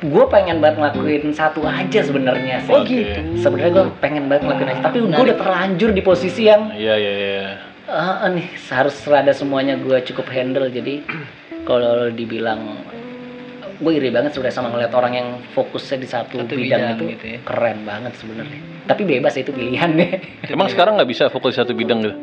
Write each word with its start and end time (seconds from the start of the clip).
gue 0.00 0.24
pengen 0.26 0.56
banget 0.58 0.76
ngelakuin 0.80 1.24
satu 1.30 1.60
aja 1.62 2.00
sebenarnya 2.00 2.64
sih. 2.64 2.72
Oh, 2.72 2.80
gitu. 2.82 3.20
Sebenarnya 3.36 3.72
gue 3.72 3.86
pengen 4.00 4.24
banget 4.26 4.42
ngelakuin 4.48 4.70
aja, 4.72 4.80
tapi 4.82 4.98
gue 5.04 5.24
udah 5.24 5.38
terlanjur 5.38 5.90
di 5.92 6.02
posisi 6.02 6.48
yang 6.48 6.72
Iya 6.72 6.94
iya 6.96 7.12
iya. 7.12 7.46
eh, 7.84 8.28
nih 8.32 8.46
harus 8.72 8.96
rada 9.04 9.32
semuanya 9.36 9.76
gue 9.76 10.00
cukup 10.02 10.26
handle. 10.32 10.64
Jadi 10.66 11.04
kalau 11.62 12.08
dibilang 12.08 12.80
gue 13.74 13.92
iri 13.92 14.08
banget 14.08 14.32
sebenarnya 14.32 14.56
sama 14.56 14.68
ngeliat 14.72 14.92
orang 14.94 15.12
yang 15.12 15.28
fokusnya 15.52 15.98
di 15.98 16.08
satu, 16.08 16.40
Satu 16.40 16.54
bidang, 16.56 16.80
bidang 16.80 16.82
itu 16.94 17.04
gitu 17.18 17.24
ya. 17.26 17.38
keren 17.44 17.78
banget 17.84 18.12
sebenarnya. 18.16 18.60
Tapi 18.84 19.02
bebas 19.04 19.34
itu 19.36 19.50
pilihan 19.50 19.90
deh. 19.92 20.10
Emang 20.48 20.68
sekarang 20.70 20.96
nggak 20.96 21.10
bisa 21.10 21.24
fokus 21.28 21.52
di 21.52 21.60
satu 21.60 21.74
bidang 21.74 22.00
gitu? 22.00 22.16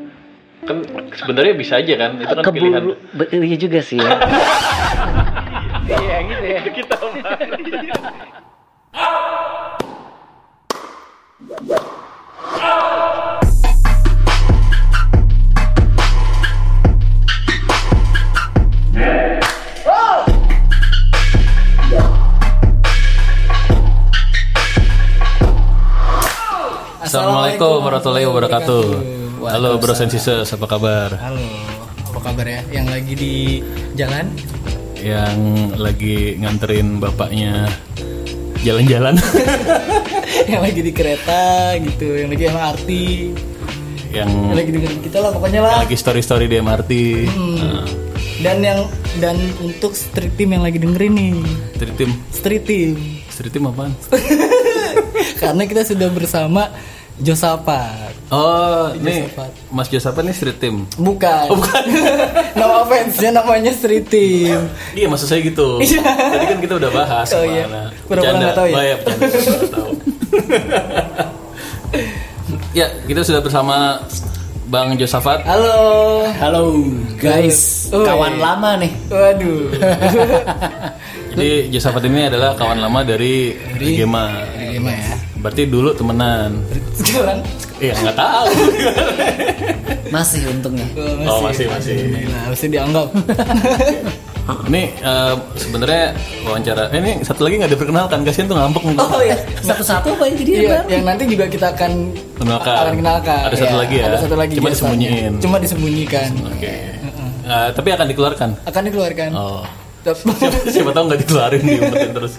Kan 0.62 0.78
sebenarnya 1.12 1.54
bisa 1.58 1.78
aja 1.78 1.94
kan? 1.98 2.12
Itu 2.18 2.34
kan 2.34 2.44
pilihan. 2.50 2.82
Keburu, 2.82 2.94
be- 3.14 3.30
iya 3.46 3.58
juga 3.58 3.80
sih. 3.84 4.00
Ya. 4.00 4.10
Iya 5.92 6.18
gitu 6.24 6.41
Assalamualaikum 7.32 7.48
warahmatullahi 27.80 28.28
wabarakatuh. 28.28 28.84
Halo 29.48 29.80
Bro 29.80 29.96
Sensises, 29.96 30.52
apa 30.52 30.68
kabar? 30.68 31.16
Halo, 31.16 31.40
apa 32.12 32.20
kabar 32.20 32.44
ya? 32.44 32.60
Yang 32.76 32.88
lagi 32.92 33.14
di 33.16 33.64
jalan? 33.96 34.36
Yang 35.02 35.38
lagi 35.82 36.38
nganterin 36.38 37.02
bapaknya 37.02 37.66
jalan-jalan, 38.62 39.18
yang 40.52 40.62
lagi 40.62 40.86
di 40.86 40.94
kereta 40.94 41.74
gitu, 41.82 42.22
yang 42.22 42.30
lagi 42.30 42.46
MRT, 42.46 42.90
yang 44.14 44.30
yang 44.30 44.54
lagi 44.54 44.70
dengerin 44.70 45.02
kita 45.02 45.18
lah 45.18 45.34
pokoknya 45.34 45.62
lah. 45.66 45.82
lagi 45.82 45.98
story-story 45.98 46.46
di 46.46 46.62
MRT. 46.62 46.92
Hmm. 47.26 47.58
Nah, 47.58 47.86
Dan 48.42 48.58
yang 48.62 48.80
dan 49.18 49.38
untuk 49.62 49.94
street 49.94 50.34
team 50.34 50.54
yang 50.54 50.62
lagi 50.66 50.78
dengerin 50.78 51.14
nih, 51.14 51.34
street 51.78 51.96
team, 51.98 52.12
street 52.30 52.64
team. 52.66 52.90
street 53.30 53.54
team 53.54 53.66
apaan? 53.70 53.94
Karena 55.42 55.66
kita 55.66 55.82
sudah 55.82 56.10
bersama 56.14 56.70
Josapat. 57.22 58.12
Oh, 58.34 58.90
ini 58.98 59.30
Josafat. 59.30 59.52
Mas 59.70 59.88
Josafat 59.94 60.24
nih 60.26 60.34
street 60.34 60.58
team. 60.58 60.90
Bukan. 60.98 61.54
bukan. 61.54 61.84
no 62.58 62.82
offense, 62.82 63.22
ya 63.22 63.30
namanya 63.30 63.70
street 63.70 64.10
team. 64.10 64.66
Iya 64.98 65.06
maksud 65.06 65.30
saya 65.30 65.46
gitu. 65.46 65.78
Iya. 65.86 66.02
Tadi 66.02 66.46
kan 66.50 66.60
kita 66.66 66.74
udah 66.82 66.90
bahas. 66.90 67.30
Oh, 67.38 67.46
iya. 67.46 67.66
ke 67.66 67.70
mana. 67.70 67.82
Pura-pura 68.10 68.50
tahu 68.58 68.68
ya? 68.68 68.76
Oh, 68.76 68.84
iya, 68.84 68.96
tahu. 69.70 69.90
ya, 72.80 72.88
kita 73.06 73.22
sudah 73.22 73.42
bersama 73.46 74.02
Bang 74.72 74.98
Josafat. 74.98 75.46
Halo. 75.46 76.26
Halo 76.42 76.64
guys, 77.22 77.92
Oh, 77.94 78.02
kawan 78.02 78.40
iya. 78.40 78.42
lama 78.42 78.70
nih. 78.82 78.92
Waduh. 79.12 79.62
Jadi 81.36 81.52
Josafat 81.70 82.04
ini 82.10 82.32
adalah 82.32 82.58
kawan 82.58 82.80
lama 82.82 83.06
dari 83.06 83.54
Gema. 83.78 84.42
Gimana 84.58 84.96
ya? 84.98 85.31
Berarti 85.42 85.62
dulu 85.66 85.90
temenan. 85.92 86.62
Sekarang 86.94 87.42
Iya 87.82 87.98
nggak 87.98 88.14
tahu. 88.16 88.48
Masih 90.14 90.44
untungnya. 90.46 90.86
Oh, 91.24 91.40
masih, 91.40 91.66
masih. 91.66 91.96
Nah, 92.28 92.52
masih 92.52 92.68
dianggap. 92.68 93.08
ini 94.68 94.92
eh, 94.92 95.34
sebenarnya 95.56 96.04
wawancara. 96.44 96.92
Eh, 96.92 97.00
ini 97.00 97.12
satu 97.24 97.48
lagi 97.48 97.56
nggak 97.58 97.72
diperkenalkan. 97.74 98.20
Kasian 98.22 98.46
tuh 98.46 98.60
ngambek. 98.60 98.84
oh 98.92 99.22
ya, 99.24 99.40
Satu-satu 99.64 100.12
apa 100.12 100.24
yang 100.28 100.36
jadi 100.36 100.52
Iya, 100.52 100.68
Bang? 100.68 100.86
yang 100.92 101.04
nanti 101.08 101.24
juga 101.26 101.48
kita 101.48 101.72
akan 101.72 101.92
Kenalkan. 102.38 102.76
akan 102.76 102.96
kenalkan. 103.00 103.42
Ada 103.48 103.56
satu 103.56 103.72
Iya, 103.72 103.82
lagi 103.82 103.96
ya. 103.96 104.06
Ada 104.06 104.18
satu 104.20 104.36
lagi. 104.36 104.54
Cuma 104.60 104.70
disembunyiin. 104.70 105.34
Cuma 105.40 105.56
disembunyikan. 105.58 106.30
Oke. 106.44 106.74
Eh, 107.42 107.70
tapi 107.72 107.90
akan 107.90 108.06
dikeluarkan. 108.12 108.50
Akan 108.68 108.82
dikeluarkan. 108.84 109.30
Oh. 109.32 109.64
Tapi- 110.04 110.28
siapa, 110.38 110.58
siapa 110.68 110.92
tahu 110.92 111.04
nggak 111.08 111.20
dikeluarin 111.24 111.62
diumpetin 111.72 112.12
terus. 112.12 112.34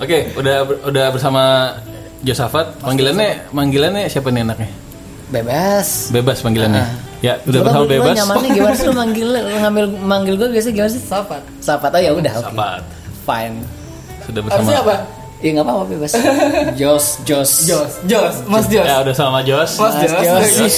Oke, 0.00 0.32
udah 0.32 0.56
udah 0.88 1.06
bersama 1.12 1.42
Josafat. 2.24 2.80
Panggilannya 2.80 3.52
panggilannya 3.52 4.08
siapa 4.08 4.32
nih 4.32 4.42
anaknya? 4.48 4.70
Bebas. 5.30 6.08
Bebas 6.10 6.40
panggilannya. 6.40 6.84
Ya, 7.20 7.36
udah 7.44 7.60
Coba 7.60 7.68
bersama 7.68 7.84
bebas. 7.86 8.14
nyamannya 8.16 8.48
gimana 8.50 8.74
sih 8.74 8.86
lu 8.88 8.94
manggil 9.04 9.26
lu 9.28 9.40
ngambil 9.44 9.84
manggil 10.00 10.34
gue 10.40 10.48
biasa 10.56 10.68
gimana 10.72 10.90
sih? 10.90 11.02
Sapat. 11.04 11.42
Sapat. 11.60 11.90
Oh 11.92 12.00
ya 12.00 12.10
udah, 12.16 12.32
oke. 12.40 12.48
Sapat. 12.48 12.82
Fine. 13.28 13.56
Sudah 14.24 14.40
bersama. 14.40 14.58
Harusnya 14.64 14.78
apa? 14.80 14.96
Iya 15.40 15.50
nggak 15.56 15.66
apa-apa 15.68 15.84
bebas. 15.88 16.12
Jos, 16.80 17.06
Jos. 17.24 17.50
Jos, 17.68 17.92
Jos, 18.08 18.34
Mas 18.48 18.64
Jos. 18.68 18.84
Ya, 18.84 18.96
udah 19.04 19.14
sama 19.16 19.38
Jos. 19.44 19.70
Mas 19.76 19.94
Mas 20.00 20.48
Jos. 20.56 20.76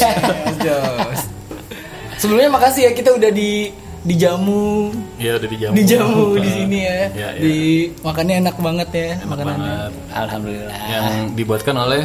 Jos. 0.63 1.21
Sebelumnya 2.23 2.51
makasih 2.55 2.87
ya 2.87 2.93
kita 2.95 3.11
udah 3.15 3.31
di 3.31 3.71
dijamu 4.03 4.91
Ya, 5.17 5.39
udah 5.39 5.49
dijamu. 5.49 5.75
dijamu 5.75 6.25
di 6.37 6.51
sini 6.51 6.79
ya. 6.83 6.95
Iya, 7.09 7.09
iya. 7.09 7.29
Di 7.39 7.57
makannya 8.01 8.35
enak 8.41 8.57
banget 8.59 8.89
ya 8.91 9.09
Enak 9.15 9.29
makanannya. 9.29 9.63
banget. 9.63 9.93
Alhamdulillah. 10.13 10.77
Yang 10.87 11.07
dibuatkan 11.35 11.75
oleh 11.77 12.03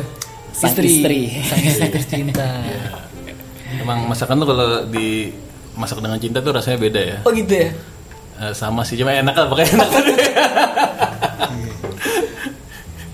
Sang 0.51 0.73
istri. 0.73 1.21
Sang 1.43 1.61
istri 1.61 1.87
tercinta. 1.87 2.45
emang 3.83 4.05
masakan 4.05 4.41
tuh 4.41 4.47
kalau 4.47 4.67
di 4.87 5.29
masak 5.73 5.99
dengan 5.99 6.17
cinta 6.17 6.39
tuh 6.39 6.49
rasanya 6.51 6.77
beda 6.79 7.01
ya. 7.03 7.17
Oh 7.21 7.31
gitu 7.31 7.53
ya. 7.53 7.69
Eh, 8.37 8.53
sama 8.53 8.85
sih 8.85 8.93
cuma 8.93 9.09
enak 9.11 9.33
lah 9.33 9.45
pokoknya 9.45 9.69
enak. 9.75 9.89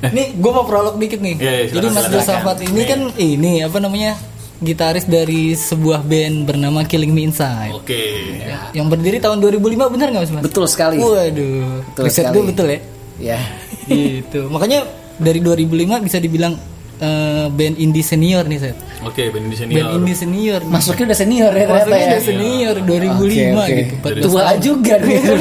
Nih, 0.03 0.35
gue 0.35 0.51
mau 0.51 0.67
prolog 0.67 0.99
dikit 0.99 1.23
nih. 1.23 1.39
Iya, 1.39 1.51
iya, 1.53 1.63
silakan, 1.65 1.79
Jadi 1.79 1.87
Mas. 1.95 2.07
Josafat 2.11 2.57
ini 2.59 2.81
kan 2.83 2.99
ini 3.15 3.53
apa 3.63 3.77
namanya 3.79 4.19
gitaris 4.63 5.03
dari 5.03 5.51
sebuah 5.51 6.01
band 6.01 6.47
bernama 6.47 6.81
Killing 6.83 7.11
Me 7.11 7.27
Inside. 7.27 7.75
Oke. 7.75 8.01
Yang 8.71 8.87
berdiri 8.89 9.17
tahun 9.19 9.37
2005 9.39 9.93
benar 9.93 10.07
nggak 10.09 10.23
Mas? 10.31 10.43
Betul 10.43 10.65
sekali. 10.65 10.97
Waduh, 10.97 11.83
Betul 11.85 12.03
riset 12.03 12.23
sekali. 12.25 12.33
gue 12.33 12.43
betul 12.49 12.67
ya. 12.67 12.79
Ya. 13.19 13.39
gitu. 13.91 14.47
Makanya 14.47 14.87
dari 15.15 15.39
2005 15.39 15.67
bisa 16.01 16.17
dibilang 16.17 16.55
eh, 16.97 17.45
band 17.47 17.75
indie 17.77 18.01
senior 18.01 18.43
nih, 18.43 18.59
Set. 18.59 18.77
Oke, 19.03 19.27
band 19.29 19.45
di 19.45 19.55
senior. 19.55 19.75
Band 19.77 19.89
indie 19.99 20.15
senior. 20.15 20.59
Masuknya 20.63 21.11
udah 21.11 21.19
senior 21.19 21.51
ya 21.51 21.65
ternyata 21.67 21.85
Masuknya 21.85 21.99
ya. 21.99 22.09
udah 22.09 22.23
senior 22.23 22.75
2005 22.79 22.87
Oke, 23.13 23.43
oke. 23.53 23.73
gitu. 23.75 23.93
14 23.99 24.23
Tua 24.23 24.43
juga 24.57 24.93
nih. 24.97 25.19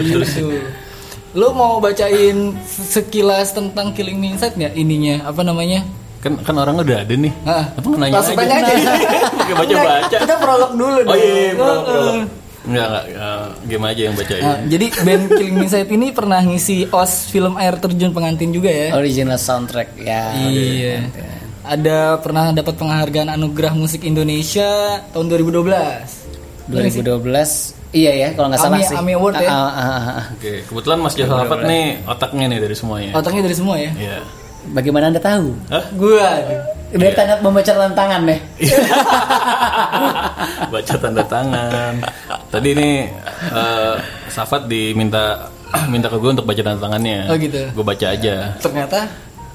Gitu. 0.00 0.48
Lo 1.30 1.54
mau 1.54 1.78
bacain 1.78 2.56
sekilas 2.66 3.54
tentang 3.54 3.94
Killing 3.94 4.18
Me 4.18 4.34
Inside 4.34 4.58
nggak 4.58 4.74
ininya? 4.74 5.30
Apa 5.30 5.46
namanya? 5.46 5.86
Kan 6.20 6.32
kan 6.44 6.54
orang 6.60 6.76
udah 6.84 7.00
ada 7.00 7.14
nih. 7.16 7.32
Apa 7.48 7.80
nggak 7.80 8.00
nanya 8.00 8.14
langsung 8.20 8.36
aja? 8.36 8.54
aja. 8.60 8.92
Oke, 9.40 9.52
baca-baca. 9.56 10.16
Kita 10.20 10.34
prolog 10.36 10.72
dulu 10.76 11.00
Oh 11.08 11.16
iya, 11.16 11.32
iya 11.32 11.52
prolog, 11.56 11.84
prolog. 11.88 12.16
Enggak, 12.60 12.88
enggak. 12.92 13.04
eh, 13.08 13.46
game 13.72 13.84
aja 13.88 14.02
yang 14.04 14.14
bacain. 14.20 14.42
Nah, 14.44 14.58
jadi 14.68 14.86
band 15.00 15.24
Killing 15.32 15.56
Me 15.56 15.64
Inside 15.64 15.88
ini 15.88 16.06
pernah 16.12 16.40
ngisi 16.44 16.76
OS 16.92 17.32
film 17.32 17.56
air 17.56 17.80
terjun 17.80 18.12
pengantin 18.12 18.52
juga 18.52 18.68
ya. 18.68 18.92
Original 18.92 19.40
soundtrack 19.40 19.96
ya. 19.96 20.36
iya. 20.36 21.08
Ada 21.64 22.20
pernah 22.20 22.52
dapat 22.52 22.76
penghargaan 22.76 23.32
anugerah 23.32 23.72
musik 23.72 24.04
Indonesia 24.04 25.00
tahun 25.16 25.26
2012. 25.32 26.68
2012. 26.68 27.80
Iya 27.90 28.12
ya, 28.14 28.28
kalau 28.38 28.54
nggak 28.54 28.60
salah 28.62 28.78
Ami- 28.78 28.86
sih. 28.86 28.96
Ami 28.96 29.12
Award 29.18 29.34
ya? 29.42 29.50
Ah, 29.50 29.56
ah, 29.56 29.82
ah, 29.82 30.06
ah. 30.22 30.24
Oke, 30.38 30.62
kebetulan 30.62 30.98
Mas 31.02 31.14
Josafat 31.18 31.66
nih 31.66 31.98
otaknya 32.06 32.44
nih 32.46 32.58
dari 32.62 32.76
semuanya. 32.78 33.10
Otaknya 33.18 33.42
dari 33.50 33.56
semua 33.58 33.74
ya. 33.82 33.90
Iya. 33.98 34.18
Bagaimana 34.70 35.08
anda 35.08 35.22
tahu? 35.22 35.56
Hah? 35.72 35.84
Gua. 35.96 36.28
Udah 36.90 37.10
tanda 37.14 37.34
membaca 37.38 37.70
tantangan 37.70 38.20
deh. 38.26 38.40
Baca 40.74 40.94
tanda 40.98 41.22
tangan. 41.24 41.94
Tadi 42.50 42.68
ini 42.74 42.90
eh, 43.54 43.94
Safat 44.26 44.66
diminta 44.66 45.48
minta 45.92 46.10
ke 46.10 46.18
gue 46.18 46.30
untuk 46.34 46.46
baca 46.46 46.60
tanda 46.60 46.80
tangannya. 46.82 47.30
Oh, 47.30 47.36
gitu. 47.38 47.62
Gue 47.78 47.84
baca 47.86 48.06
aja. 48.10 48.58
Ternyata 48.58 49.06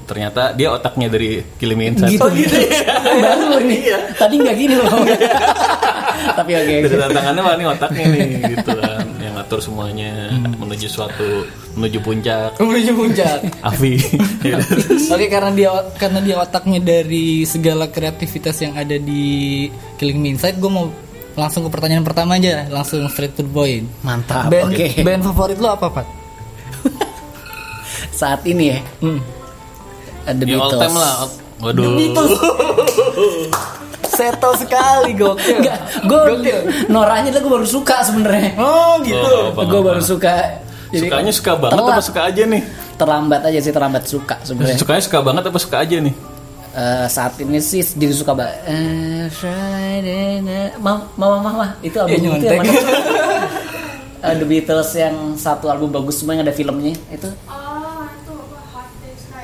Ternyata 0.06 0.54
dia 0.54 0.70
otaknya 0.70 1.10
dari 1.10 1.42
Killing 1.58 1.78
Me 1.78 1.84
Inside. 1.90 2.14
Gitu. 2.14 2.22
Oh 2.22 2.30
gitu 2.30 2.56
ya. 2.62 2.94
Baru 3.26 3.58
nih. 3.58 3.90
Tadi 4.14 4.34
nggak 4.38 4.56
gini 4.56 4.74
loh. 4.78 5.02
Tapi 6.38 6.50
oke. 6.54 6.74
Dari 6.86 6.94
tanda 6.94 7.10
tangannya 7.10 7.42
wah 7.42 7.54
ini 7.58 7.64
otaknya 7.66 8.04
nih 8.14 8.26
gitu 8.54 8.72
kan. 8.78 9.06
Yang 9.46 9.62
ngatur 9.62 9.62
semuanya 9.62 10.10
menuju 10.58 10.90
suatu 10.90 11.46
menuju 11.78 12.02
puncak. 12.02 12.58
Menuju 12.66 12.92
puncak. 12.98 13.38
Avi. 13.62 13.94
Oke 15.14 15.30
karena 15.30 15.54
dia 15.54 15.70
karena 15.94 16.18
dia 16.18 16.34
otaknya 16.36 16.82
dari 16.82 17.46
segala 17.46 17.86
kreativitas 17.86 18.58
yang 18.58 18.74
ada 18.74 18.98
di 18.98 19.70
Killing 19.94 20.18
Me 20.18 20.34
Inside, 20.34 20.58
gue 20.58 20.66
mau 20.66 20.90
langsung 21.38 21.62
ke 21.62 21.70
pertanyaan 21.70 22.02
pertama 22.02 22.34
aja, 22.34 22.66
langsung 22.66 23.06
straight 23.06 23.38
to 23.38 23.46
the 23.46 23.52
point. 23.54 23.86
Mantap. 24.02 24.50
Band, 24.50 24.74
Oke. 24.74 25.06
band 25.06 25.22
favorit 25.22 25.62
lo 25.62 25.70
apa, 25.70 25.94
Pat? 25.94 26.06
Saat 28.18 28.42
ini 28.50 28.74
ya, 28.74 28.80
Hmm. 28.98 29.22
The 30.26 30.42
ya 30.42 30.58
all 30.58 30.74
Beatles. 30.74 30.82
time 30.82 30.96
lah. 30.98 31.14
Waduh. 31.62 31.86
Settle 34.16 34.54
sekali 34.56 35.10
gokil. 35.12 35.60
Enggak, 35.60 35.78
gue 36.08 36.20
Noranya 36.88 37.28
tuh 37.36 37.40
gue 37.44 37.52
baru 37.52 37.68
suka 37.68 37.96
sebenarnya. 38.00 38.56
Oh 38.56 38.96
gitu. 39.04 39.32
Oh, 39.52 39.64
gue 39.64 39.80
baru 39.84 40.00
suka. 40.00 40.64
Jadi 40.86 41.10
Sukanya 41.10 41.32
suka 41.34 41.52
banget 41.58 41.76
telat. 41.82 41.94
apa 41.98 42.02
suka 42.02 42.20
aja 42.30 42.42
nih? 42.46 42.62
terlambat 42.96 43.40
aja 43.44 43.58
sih 43.60 43.72
terlambat 43.76 44.04
suka 44.08 44.36
sebenarnya. 44.40 44.80
Sukanya 44.80 45.02
suka 45.04 45.18
banget 45.20 45.42
apa 45.52 45.58
suka 45.60 45.76
aja 45.84 45.96
nih? 46.00 46.14
Eh, 46.76 47.06
saat 47.08 47.32
ini 47.40 47.60
sih 47.60 47.80
jadi 47.80 48.12
suka 48.12 48.32
banget. 48.32 48.56
Eh, 48.68 49.24
Friday 49.32 50.40
night. 50.40 50.76
Mama, 50.80 51.08
mama, 51.16 51.36
mama. 51.40 51.66
Itu 51.80 52.00
album 52.00 52.20
Iya, 52.20 52.36
itu 52.36 52.44
yang 52.48 52.60
mana? 52.64 52.72
Eh, 54.26 54.32
The 54.32 54.46
Beatles 54.48 54.90
yang 54.96 55.36
satu 55.36 55.68
album 55.68 55.92
bagus 55.92 56.18
semua 56.18 56.34
yang 56.34 56.42
ada 56.42 56.50
filmnya 56.50 56.96
itu. 57.12 57.28
Oh? 57.46 57.52
Hard. 57.52 58.18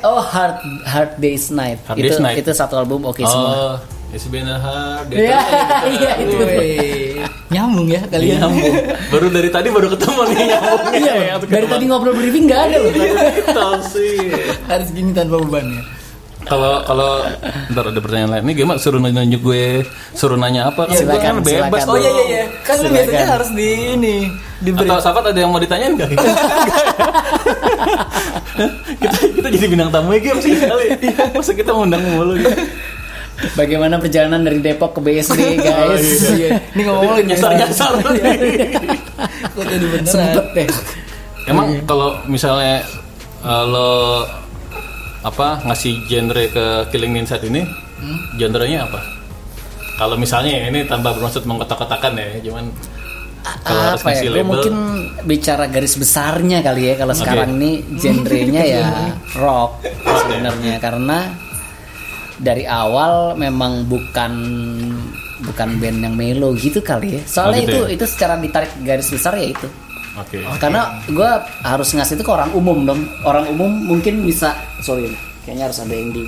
Oh, 0.02 0.18
Hard 0.18 0.58
Hard 0.82 1.12
Day's 1.20 1.52
Night. 1.54 1.78
Hard 1.86 2.00
itu 2.00 2.08
Day's 2.08 2.18
Night. 2.18 2.40
itu 2.40 2.50
satu 2.50 2.74
album 2.74 3.04
oke 3.06 3.20
semua. 3.22 3.52
oh, 3.52 3.74
it's 3.78 4.01
been 4.28 4.44
a 4.44 4.60
hard 4.60 5.08
day. 5.08 5.24
Iya, 5.24 5.40
iya 5.96 6.10
itu. 6.20 6.36
Nyambung 7.48 7.88
ya 7.88 8.04
kalian. 8.12 8.44
Nyambung. 8.44 8.74
baru 9.08 9.26
dari 9.32 9.48
tadi 9.48 9.68
baru 9.72 9.88
ketemu 9.96 10.20
nih 10.28 10.36
nyambungnya. 10.52 11.00
Iya, 11.00 11.14
ya, 11.16 11.34
dari 11.40 11.66
tadi 11.68 11.84
ngobrol 11.88 12.12
briefing 12.12 12.44
nggak 12.44 12.60
ada 12.68 12.76
loh. 12.76 12.92
Tahu 13.56 13.76
sih. 13.88 14.28
Harus 14.70 14.88
gini 14.92 15.16
tanpa 15.16 15.40
beban 15.40 15.64
ya. 15.72 15.82
Kalau 16.42 16.82
kalau 16.82 17.22
ntar 17.70 17.84
ada 17.86 18.00
pertanyaan 18.02 18.30
lain 18.34 18.42
nih 18.50 18.66
gimana 18.66 18.74
suruh 18.82 18.98
nunjuk 18.98 19.46
gue 19.46 19.86
suruh 20.12 20.34
nanya 20.34 20.74
apa 20.74 20.90
kan 20.90 20.98
gue 20.98 21.06
Silakan, 21.06 21.22
kan 21.22 21.34
bebas 21.46 21.86
silakan. 21.86 21.86
Oh 21.86 21.96
iya 22.02 22.10
iya 22.10 22.24
iya. 22.26 22.44
Kan 22.66 22.76
Silakan. 22.82 22.94
biasanya 22.98 23.26
harus 23.30 23.48
di 23.54 23.68
ini 23.94 24.16
diberi. 24.58 24.90
atau 24.90 24.98
sahabat 24.98 25.30
ada 25.30 25.38
yang 25.38 25.54
mau 25.54 25.62
ditanyain 25.62 25.94
gak? 25.94 26.10
kita 28.98 29.18
kita 29.38 29.48
jadi 29.54 29.66
bintang 29.70 29.90
tamu 29.94 30.14
ya 30.18 30.34
sih 30.42 30.54
kali 30.58 30.86
masa 31.30 31.52
kita 31.54 31.70
ngundang 31.70 32.02
mulu 32.10 32.34
gitu. 32.38 32.50
Bagaimana 33.52 33.98
perjalanan 33.98 34.44
dari 34.44 34.60
Depok 34.60 34.96
ke 34.96 35.00
BSD 35.02 35.40
guys? 35.66 36.04
Iya. 36.30 36.50
Ini 36.72 36.82
ngomong-ngomong 36.84 37.26
nyasar 37.26 37.50
nyasar 37.56 37.92
Kok 39.54 39.64
jadi 39.66 39.86
beneran? 39.88 40.06
Sempet 40.06 40.46
deh. 40.54 40.68
emang 41.42 41.74
kalau 41.84 42.14
misalnya 42.24 42.86
eh, 43.42 43.64
lo 43.66 44.22
apa 45.22 45.58
ngasih 45.66 46.06
genre 46.06 46.44
ke 46.46 46.64
Killing 46.90 47.18
Inside 47.18 47.46
ini 47.46 47.62
genrenya 48.36 48.86
apa? 48.86 49.00
Kalau 49.94 50.14
misalnya 50.14 50.50
ya, 50.58 50.64
ini 50.66 50.82
tanpa 50.86 51.14
bermaksud 51.14 51.46
mengkotak-kotakan 51.46 52.18
ya 52.18 52.26
cuman 52.42 52.64
kalau 53.62 53.82
harus 53.90 54.00
apa 54.02 54.08
ya? 54.08 54.14
ngasih 54.14 54.26
Gue 54.26 54.34
label. 54.38 54.46
mungkin 54.50 54.74
bicara 55.24 55.64
garis 55.66 55.94
besarnya 55.98 56.58
kali 56.62 56.82
ya 56.90 56.94
kalau 56.94 57.14
sekarang 57.14 57.58
ini 57.58 57.70
genrenya 58.02 58.62
ya 58.62 58.82
rock 59.34 59.82
sebenarnya. 60.06 60.78
Karena 60.78 61.18
dari 62.42 62.66
awal 62.66 63.32
memang 63.34 63.86
bukan 63.86 64.32
bukan 65.42 65.68
band 65.78 65.98
yang 66.00 66.14
melo 66.14 66.54
gitu 66.54 66.78
kali 66.78 67.18
ya. 67.18 67.22
Soalnya 67.24 67.56
Oh, 67.56 67.62
gitu 67.62 67.70
itu 67.72 67.78
ya? 67.80 67.94
itu 67.94 68.04
secara 68.06 68.34
ditarik 68.36 68.72
garis 68.82 69.08
besar 69.08 69.34
ya 69.34 69.46
itu. 69.48 69.68
oke 70.12 70.36
Karena 70.58 70.82
gue 71.04 71.30
harus 71.62 71.88
ngasih 71.88 72.14
itu 72.14 72.22
ke 72.22 72.32
orang 72.32 72.50
umum 72.52 72.84
dong. 72.84 73.00
Orang 73.22 73.46
umum 73.48 73.70
mungkin 73.70 74.22
bisa 74.22 74.52
sorry, 74.80 75.08
kayaknya 75.42 75.66
harus 75.66 75.78
ada 75.78 75.94
yang 75.94 76.10
di. 76.10 76.24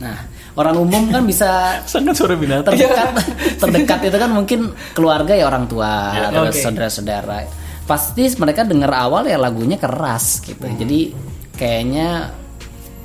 Nah, 0.00 0.16
orang 0.56 0.76
umum 0.78 1.02
kan 1.08 1.22
bisa 1.22 1.50
sangat 1.92 2.16
suara 2.16 2.34
binatang 2.34 2.72
terdekat 2.72 3.12
terdekat 3.58 4.00
itu 4.08 4.16
kan 4.16 4.30
mungkin 4.30 4.60
keluarga 4.90 5.36
ya 5.36 5.44
orang 5.44 5.68
tua 5.68 6.10
Ya, 6.10 6.32
terus 6.32 6.56
oke. 6.56 6.62
saudara-saudara 6.64 7.38
pasti 7.84 8.22
mereka 8.38 8.62
dengar 8.62 8.90
awal 8.90 9.26
ya 9.26 9.34
lagunya 9.36 9.74
keras 9.74 10.40
gitu 10.40 10.62
jadi 10.64 11.10
kayaknya 11.52 12.32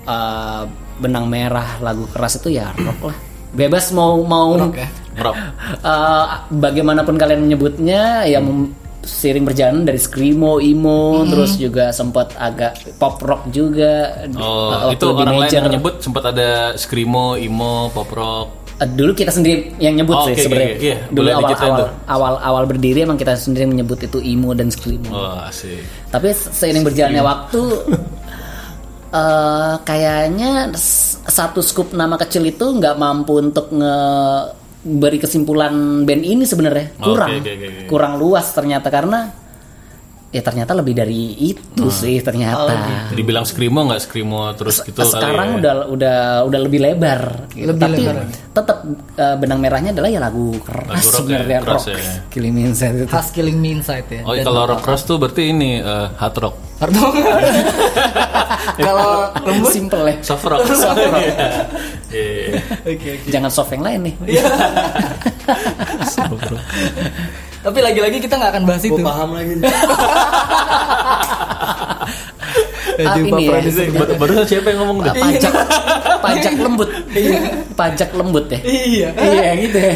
eh, 0.06 0.64
benang 0.98 1.26
merah 1.28 1.80
lagu 1.80 2.08
keras 2.10 2.40
itu 2.40 2.56
ya 2.56 2.72
rock 2.76 3.12
lah 3.12 3.18
bebas 3.56 3.92
mau 3.92 4.20
mau 4.24 4.56
Rock 4.60 4.76
ya? 4.76 4.90
rock 5.16 5.36
eh, 5.92 6.26
bagaimanapun 6.52 7.16
kalian 7.16 7.48
menyebutnya 7.48 8.28
ya 8.28 8.40
seiring 9.06 9.46
berjalan 9.46 9.86
dari 9.86 10.02
screamo, 10.02 10.58
emo, 10.58 11.24
terus 11.30 11.62
juga 11.62 11.94
sempat 11.94 12.34
agak 12.36 12.98
pop 12.98 13.22
rock 13.22 13.54
juga. 13.54 14.26
Oh, 14.34 14.90
itu 14.90 15.06
orang 15.06 15.38
lain 15.38 15.48
major. 15.48 15.62
yang 15.62 15.78
nyebut 15.78 16.02
sempat 16.02 16.34
ada 16.34 16.74
screamo, 16.74 17.38
emo, 17.38 17.94
pop 17.94 18.10
rock. 18.10 18.48
Eh, 18.76 18.90
dulu 18.92 19.16
kita 19.16 19.32
sendiri 19.32 19.72
yang 19.80 19.96
nyebut 19.96 20.18
Oh, 20.18 20.26
sih 20.28 20.34
oke, 20.36 20.42
sebenarnya. 20.42 20.74
oke. 20.74 20.84
Iya, 20.84 20.98
dulu 21.08 21.16
boleh 21.16 21.32
awal 21.32 21.42
diceritain 21.46 21.70
awal, 21.72 21.80
tuh. 21.80 21.90
awal 22.10 22.34
awal 22.42 22.64
berdiri 22.66 23.00
emang 23.06 23.16
kita 23.16 23.34
sendiri 23.38 23.66
menyebut 23.70 24.00
itu 24.04 24.18
emo 24.20 24.52
dan 24.52 24.68
screamo. 24.68 25.10
Oh, 25.14 25.38
asik. 25.48 25.80
Tapi 26.12 26.28
seiring 26.34 26.84
berjalannya 26.84 27.24
waktu 27.24 27.62
eh 29.16 29.74
kayaknya 29.88 30.76
satu 31.24 31.64
scoop 31.64 31.96
nama 31.96 32.20
kecil 32.20 32.44
itu 32.44 32.68
nggak 32.68 33.00
mampu 33.00 33.40
untuk 33.40 33.72
nge 33.72 33.96
beri 34.86 35.18
kesimpulan 35.18 36.06
band 36.06 36.24
ini 36.28 36.44
sebenarnya 36.46 37.00
kurang 37.02 37.42
oke, 37.42 37.48
oke, 37.48 37.66
oke. 37.66 37.88
kurang 37.90 38.14
luas 38.22 38.46
ternyata 38.54 38.92
karena 38.94 39.45
ya 40.36 40.44
ternyata 40.44 40.76
lebih 40.76 40.92
dari 40.92 41.32
itu 41.48 41.88
sih 41.88 42.20
ternyata. 42.20 42.76
Jadi 43.08 43.22
bilang 43.24 43.48
screamo 43.48 43.88
nggak 43.88 44.02
screamo 44.04 44.52
terus 44.52 44.84
gitu 44.84 45.00
kali 45.00 45.08
sekarang 45.16 45.48
ya. 45.48 45.56
udah 45.64 45.74
udah 45.88 46.18
udah 46.44 46.60
lebih 46.60 46.80
lebar 46.84 47.48
gitu. 47.56 47.72
Lebih 47.72 47.80
tapi 47.88 48.02
lebar. 48.04 48.16
tetap 48.52 48.78
eh, 49.16 49.36
benang 49.40 49.60
merahnya 49.64 49.96
adalah 49.96 50.10
ya 50.12 50.20
lagu 50.20 50.60
keras 50.60 50.92
Lagu 50.92 51.08
rock 51.08 51.16
ya, 51.16 51.20
sebenarnya 51.24 51.60
keras 51.64 51.84
rock 51.88 51.96
ya. 51.96 52.14
Killing 52.28 52.52
Me 52.52 52.62
Inside 52.68 52.94
itu 53.00 53.08
Khas 53.08 53.28
Killing 53.32 53.56
Me 53.56 53.70
Inside 53.72 54.08
ya. 54.12 54.22
Oh, 54.28 54.36
Dan- 54.36 54.44
kalau 54.44 54.62
rock 54.68 54.82
keras 54.84 55.02
tuh 55.08 55.16
berarti 55.16 55.44
ini 55.50 55.80
eh, 55.80 56.08
hard 56.12 56.36
rock. 56.36 56.56
Pardon. 56.76 57.08
Kalau 58.76 59.32
lembut 59.48 59.72
simple 59.72 60.04
ya 60.04 60.16
Soft 60.20 60.44
rock. 60.44 60.68
Soft 60.68 61.00
rock. 61.00 61.24
Iya. 62.16 62.64
Oke. 62.88 63.28
jangan 63.28 63.52
soft 63.52 63.76
yang 63.76 63.84
lain 63.84 64.08
nih 64.08 64.16
Soft 66.16 66.48
rock. 66.48 66.64
Tapi 67.66 67.80
lagi-lagi 67.82 68.18
kita 68.20 68.36
nggak 68.36 68.52
akan 68.52 68.64
bahas 68.64 68.84
itu. 68.84 69.02
paham 69.02 69.30
lagi. 69.34 69.54
Ah, 72.96 73.20
ini 73.20 73.28
ya 73.44 73.60
Ini 73.60 73.92
baru- 73.92 74.16
Barusan 74.16 74.46
siapa 74.48 74.72
yang 74.72 74.88
ngomong 74.88 75.04
Pa- 75.04 75.12
tuh? 75.12 75.20
pajak 75.20 75.54
pajak 76.24 76.54
lembut 76.56 76.90
pajak 77.76 78.10
lembut 78.16 78.46
ya 78.48 78.60
Iya. 78.64 79.10
iya 79.20 79.50
gitu 79.60 79.78
ya 79.78 79.94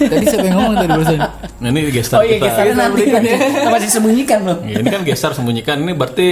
Tadi 0.00 0.24
siapa 0.24 0.46
yang 0.48 0.56
ngomong 0.56 0.74
tadi 0.74 0.88
barusan? 0.88 1.18
Nah, 1.60 1.68
ini 1.68 1.80
gestar 1.92 2.16
oh 2.16 2.24
iya 2.24 2.40
kita. 2.40 2.46
gestarnya 2.48 2.74
nanti 2.78 3.02
nanti 3.04 3.30
Kita 3.36 3.68
masih 3.68 3.90
sembunyikan 3.90 4.40
loh 4.42 4.58
Ya, 4.64 4.76
ini 4.80 4.88
kan 4.88 5.02
gestar 5.04 5.30
sembunyikan. 5.34 5.76
Ini 5.78 5.92
berarti 5.92 6.28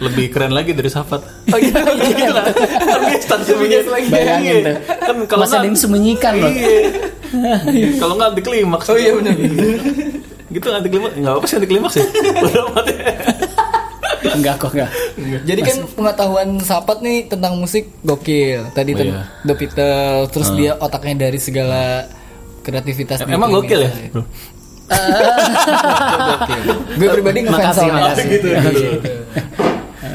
lebih 0.00 0.26
keren 0.28 0.50
lagi 0.50 0.74
dari 0.74 0.90
Safat. 0.90 1.22
Oh 1.46 1.54
iya. 1.56 1.70
gitu 2.10 2.32
lah. 2.34 2.44
Kan 2.50 3.00
gestar 3.08 3.38
sembunyikan 3.40 3.86
lagi. 3.88 4.08
bayangin 4.10 4.54
tuh 4.64 4.74
Kan 4.98 5.16
kalau 5.28 5.44
masih 5.44 5.54
ada 5.54 5.62
yang 5.62 5.62
nggak 5.62 5.74
disembunyikan 5.76 6.32
loh 6.34 6.50
Iya. 6.50 7.88
Kalau 7.94 8.12
nggak 8.16 8.28
anti 8.28 8.42
klimaks. 8.42 8.86
Oh 8.90 8.98
iya 8.98 9.14
benar. 9.14 9.38
Gitu 10.50 10.66
anti 10.68 10.88
klimaks. 10.88 11.14
Nggak 11.16 11.32
apa 11.32 11.44
sih 11.46 11.54
anti 11.56 11.68
klimaks 11.68 11.94
ya. 11.94 12.04
Bodo 12.42 12.60
amat 12.70 12.84
ya. 12.86 12.94
enggak 14.30 14.54
kok 14.60 14.70
enggak 14.76 14.90
Jadi 15.42 15.60
kan 15.64 15.76
pengetahuan 15.90 16.48
Sapat 16.60 17.00
nih 17.00 17.26
tentang 17.26 17.56
musik 17.56 17.88
gokil. 18.02 18.68
Tadi 18.70 18.90
Oh, 18.92 19.00
iya. 19.00 19.24
The 19.42 19.54
Beatles, 19.56 20.26
terus 20.30 20.48
dia 20.54 20.76
otaknya 20.76 21.26
dari 21.26 21.38
segala 21.40 22.04
kreativitas. 22.60 23.24
di 23.24 23.32
Emang 23.32 23.50
gokil 23.50 23.80
ya, 23.80 23.90
bro? 24.12 24.22
Gue 26.98 27.08
pribadi 27.08 27.38
ngefans 27.46 27.72
sama 27.72 27.92
makasih. 27.96 28.24
gitu. 28.28 28.48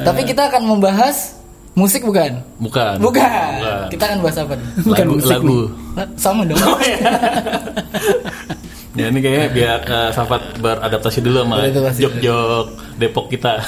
Tapi 0.03 0.21
kita 0.27 0.51
akan 0.51 0.61
membahas 0.67 1.39
musik 1.73 2.03
bukan? 2.03 2.43
Bukan. 2.59 2.99
Bukan. 2.99 3.51
Kita 3.89 4.03
akan 4.05 4.17
bahas 4.21 4.37
apa 4.37 4.53
nih? 4.55 4.67
Bukan 4.83 5.05
lagu, 5.07 5.15
musik 5.17 5.31
lagu. 5.31 5.59
Nah, 5.95 6.07
Sama 6.15 6.41
dong. 6.43 6.59
Ya 8.95 9.11
ini 9.11 9.19
kayaknya 9.19 9.47
biar 9.49 9.79
eh, 9.83 10.09
Safat 10.09 10.55
beradaptasi 10.55 11.19
dulu 11.19 11.43
sama 11.43 11.67
jok-jok 11.91 12.65
Depok 12.95 13.27
kita. 13.27 13.59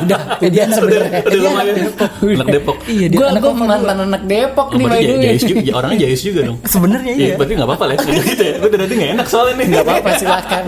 udah 0.00 0.20
jadian 0.40 0.68
sebenarnya 0.76 1.20
Udah 1.20 1.30
Dia 1.30 1.40
lumayan. 1.42 1.52
anak 1.52 1.76
Depok. 1.76 2.08
Anak 2.24 2.46
Depok. 2.48 2.76
Iya, 2.86 3.06
dia 3.06 3.18
gue 3.18 3.26
anak 3.28 3.40
gue 3.40 3.52
apa 3.52 3.60
mantan 3.60 3.98
anak 4.02 4.22
Depok 4.24 4.66
Oh, 4.66 4.72
nih 4.72 4.78
by 4.78 4.88
berarti 4.88 5.04
the 5.04 5.12
way 5.12 5.24
jais 5.28 5.42
juga, 5.42 5.60
ya, 5.60 5.72
orangnya 5.76 5.98
jais 6.00 6.20
juga 6.22 6.40
dong. 6.42 6.58
Sebenarnya 6.64 7.12
Iya, 7.12 7.20
iya. 7.22 7.34
berarti 7.36 7.52
nggak 7.52 7.68
apa-apa 7.68 7.84
lah. 7.84 7.94
ya. 7.94 8.22
gitu 8.24 8.42
ya. 8.42 8.54
Gue 8.56 8.68
dari 8.68 8.82
tadi 8.82 8.94
nggak 8.96 9.10
enak 9.12 9.26
soalnya 9.28 9.54
nih. 9.54 9.66
nggak 9.68 9.84
apa-apa 9.84 10.10
silakan 10.16 10.64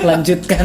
lanjutkan 0.00 0.64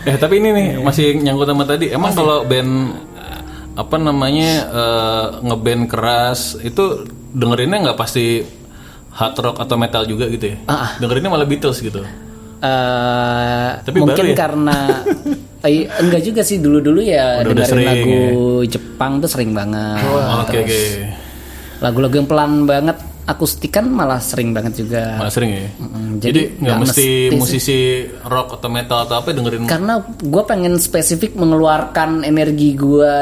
Eh 0.00 0.16
tapi 0.16 0.34
ini 0.36 0.48
nih 0.50 0.68
masih 0.80 1.06
nyangkut 1.14 1.46
sama 1.46 1.64
tadi. 1.64 1.86
Emang 1.88 2.10
kalau 2.10 2.42
band 2.42 2.72
eh, 3.14 3.40
apa 3.76 3.96
namanya 3.96 4.50
eh, 4.66 5.26
ngeband 5.42 5.82
keras 5.86 6.40
itu 6.58 7.04
dengerinnya 7.30 7.86
nggak 7.86 7.98
pasti 8.00 8.42
hard 9.10 9.34
rock 9.36 9.56
atau 9.58 9.74
metal 9.74 10.02
juga 10.04 10.26
gitu 10.26 10.46
ya? 10.46 10.56
Ah, 10.64 10.94
Dengerinnya 10.96 11.28
malah 11.28 11.44
Beatles 11.44 11.78
gitu. 11.78 12.00
Eh, 12.60 13.68
Tapi 13.80 13.98
mungkin 13.98 14.20
baru 14.20 14.32
ya? 14.32 14.36
karena 14.36 14.76
eh, 15.64 15.88
enggak 16.04 16.22
juga 16.22 16.40
sih 16.40 16.60
dulu-dulu 16.60 17.00
ya 17.00 17.40
Udah- 17.40 17.50
udah 17.50 17.64
dengerin 17.64 17.70
sering 17.72 17.88
lagu 17.88 18.20
Jepang 18.68 19.12
tuh 19.18 19.28
sering 19.28 19.50
banget. 19.50 20.04
Oke 20.04 20.52
Terus 20.52 20.60
oke. 20.60 20.82
Lagu-lagu 21.80 22.14
yang 22.14 22.28
pelan 22.28 22.52
banget 22.64 22.96
akustikan 23.24 23.88
malah 23.88 24.20
sering 24.20 24.52
banget 24.52 24.76
juga. 24.76 25.16
Malah 25.16 25.32
sering 25.32 25.50
ya. 25.50 25.66
Mm, 25.78 26.10
Jadi 26.18 26.28
jadi 26.28 26.42
nggak 26.60 26.76
mesti 26.76 26.84
mesti 26.84 27.06
sih. 27.08 27.28
musisi 27.32 27.78
rock 28.22 28.60
atau 28.60 28.68
metal 28.68 28.98
atau 29.00 29.16
apa 29.16 29.32
dengerin. 29.32 29.64
Karena 29.64 29.94
gue 30.04 30.42
pengen 30.44 30.76
spesifik 30.76 31.32
mengeluarkan 31.32 32.22
energi 32.22 32.76
gue 32.76 33.14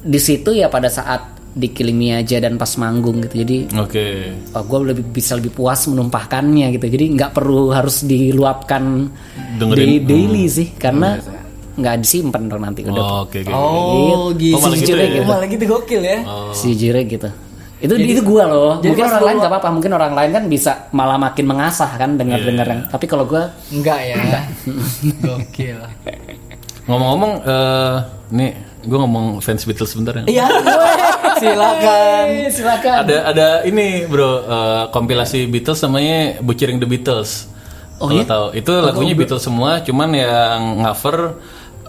di 0.00 0.16
situ 0.16 0.52
ya 0.52 0.68
pada 0.68 0.88
saat 0.88 1.33
di 1.54 1.70
Killing 1.70 1.94
Me 1.94 2.18
aja 2.18 2.42
dan 2.42 2.58
pas 2.58 2.74
manggung 2.74 3.22
gitu 3.22 3.46
jadi 3.46 3.70
Oke. 3.78 4.06
gue 4.44 4.78
lebih 4.84 5.06
bisa 5.06 5.38
lebih 5.38 5.54
puas 5.54 5.86
menumpahkannya 5.86 6.74
gitu 6.74 6.86
jadi 6.90 7.04
nggak 7.14 7.30
perlu 7.30 7.70
harus 7.70 8.02
diluapkan 8.02 9.06
Dengerin. 9.54 9.86
di 9.86 9.94
daily 10.02 10.44
sih 10.44 10.74
karena 10.74 11.14
nggak 11.74 11.94
disimpan 12.02 12.42
dong 12.46 12.62
nanti 12.62 12.82
udah 12.82 12.98
Oh, 12.98 13.18
Oke, 13.22 13.42
oke. 13.42 13.50
Oh, 13.50 14.30
gitu. 14.34 14.54
Oh, 14.54 14.62
malah 14.62 14.74
gitu 14.74 14.82
Sejujurnya 14.90 15.06
ya? 15.06 15.14
gitu. 15.14 15.26
Malah 15.26 15.46
gitu 15.46 15.64
gokil 15.64 16.02
ya. 16.02 16.18
sejujurnya 16.52 17.04
gitu 17.08 17.30
itu 17.74 17.94
itu 18.00 18.22
gue 18.24 18.44
loh 18.48 18.80
jadi 18.80 18.96
mungkin 18.96 19.04
orang 19.04 19.24
lain 19.28 19.36
nggak 19.44 19.52
apa-apa 19.52 19.68
mungkin 19.68 19.92
orang 19.92 20.12
lain 20.16 20.30
kan 20.32 20.44
bisa 20.48 20.72
malah 20.90 21.20
makin 21.20 21.44
mengasah 21.44 21.90
kan 21.94 22.16
dengar 22.16 22.40
dengar 22.40 22.64
yang 22.64 22.80
tapi 22.88 23.04
kalau 23.04 23.28
gue 23.28 23.44
Enggak 23.70 24.00
ya. 24.08 24.16
Gokil. 25.26 25.78
Ngomong-ngomong, 26.84 27.32
eh 27.44 27.96
nih 28.30 28.50
gue 28.84 28.98
ngomong 28.98 29.40
fans 29.40 29.64
Beatles 29.64 29.92
sebentar 29.92 30.16
ya. 30.20 30.24
Iya. 30.24 30.46
Silakan. 31.40 32.24
silakan 32.48 32.96
Ada 33.02 33.16
ada 33.26 33.48
ini 33.62 34.04
bro 34.04 34.30
eh, 34.40 34.84
kompilasi 34.88 35.46
Beatles 35.46 35.80
namanya 35.80 36.38
Butchering 36.40 36.78
the 36.78 36.86
Beatles. 36.86 37.50
Oh, 37.96 38.10
iya? 38.10 38.26
tahu 38.26 38.50
itu 38.52 38.72
lagunya 38.74 39.14
Beatles 39.14 39.40
semua, 39.40 39.78
cuman 39.80 40.10
yang 40.12 40.60
cover 40.82 41.38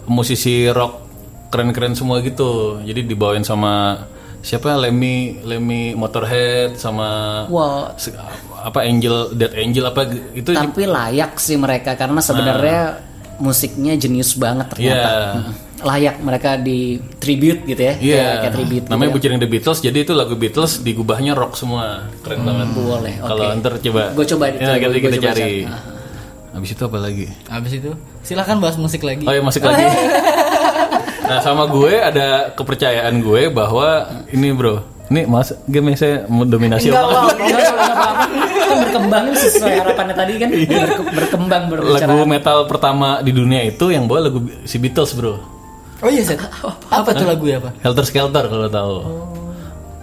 musisi 0.06 0.70
rock 0.70 1.02
keren-keren 1.50 1.94
semua 1.94 2.22
gitu. 2.22 2.78
Jadi 2.80 3.04
dibawain 3.04 3.42
sama 3.42 4.06
siapa 4.40 4.78
Lemmy 4.78 5.42
Lemmy 5.42 5.98
Motorhead 5.98 6.78
sama 6.78 7.44
se- 7.98 8.14
apa 8.56 8.82
Angel 8.82 9.34
Dead 9.34 9.50
Angel 9.52 9.82
apa 9.84 10.06
itu 10.32 10.54
tapi 10.54 10.86
layak 10.86 11.42
sih 11.42 11.58
mereka 11.58 11.98
karena 11.98 12.22
sebenarnya 12.22 13.02
musiknya 13.36 13.98
jenius 13.98 14.38
banget 14.38 14.70
ternyata 14.70 15.10
Iya. 15.10 15.65
Layak 15.78 16.16
mereka 16.20 16.56
di 16.56 16.80
tribute 17.16 17.64
gitu 17.64 17.82
ya 17.82 17.94
Iya, 17.94 18.16
kayak, 18.16 18.36
kayak 18.40 18.54
tribute 18.54 18.86
namanya 18.86 19.04
gitu. 19.06 19.16
Butchering 19.18 19.40
the 19.40 19.50
Beatles. 19.50 19.80
Jadi 19.80 19.98
itu 20.02 20.12
lagu 20.12 20.34
Beatles 20.34 20.80
digubahnya 20.80 21.34
rock 21.34 21.54
semua, 21.54 22.08
keren 22.20 22.42
banget. 22.42 22.68
boleh, 22.72 23.14
Kalau 23.18 23.44
oke. 23.46 23.58
ntar 23.60 23.74
coba, 23.80 24.04
Gua 24.12 24.26
coba, 24.26 24.44
ya, 24.48 24.56
coba, 24.56 24.72
nanti 24.72 24.80
gua 24.80 25.02
kita 25.02 25.18
coba 25.18 25.28
cari. 25.30 25.42
cari. 25.42 25.58
Habis 26.50 26.70
itu 26.72 26.84
apa 26.86 26.98
lagi? 26.98 27.26
Habis 27.46 27.72
itu 27.76 27.92
silakan 28.22 28.58
bahas 28.58 28.78
musik 28.78 29.02
lagi. 29.02 29.24
Oh 29.24 29.34
ya 29.34 29.44
masuk 29.44 29.60
lagi. 29.62 29.84
nah 31.28 31.42
sama 31.42 31.66
gue 31.66 31.94
ada 31.98 32.28
kepercayaan 32.52 33.18
gue 33.18 33.50
bahwa 33.50 33.88
ini 34.30 34.48
bro, 34.50 34.80
ini 35.06 35.26
mas 35.26 35.52
game 35.66 35.92
saya 35.94 36.24
mau 36.26 36.46
dominasi 36.46 36.88
Enggak 36.88 37.02
apa? 37.02 37.12
apa-apa, 37.12 37.34
enggak 37.36 37.68
apa-apa. 37.92 38.26
Kan 38.66 38.78
berkembang 38.82 39.26
sesuai 39.34 39.74
harapannya 39.78 40.16
tadi 40.16 40.34
kan 40.38 40.50
Berke- 40.50 41.12
berkembang 41.12 41.64
berbicara. 41.68 42.08
Lagu 42.08 42.24
metal 42.24 42.58
pertama 42.66 43.20
di 43.20 43.32
dunia 43.32 43.62
itu 43.62 43.86
yang 43.88 44.06
bawa 44.06 44.20
lagu 44.24 44.40
si 44.64 44.78
Beatles 44.78 45.12
bro. 45.12 45.55
Oh 46.06 46.12
iya, 46.14 46.22
Set. 46.22 46.38
Apa 46.94 47.10
tuh 47.18 47.26
lagu 47.26 47.50
apa? 47.50 47.74
Helter 47.82 48.06
Skelter 48.06 48.46
kalau 48.46 48.70
tahu. 48.70 48.96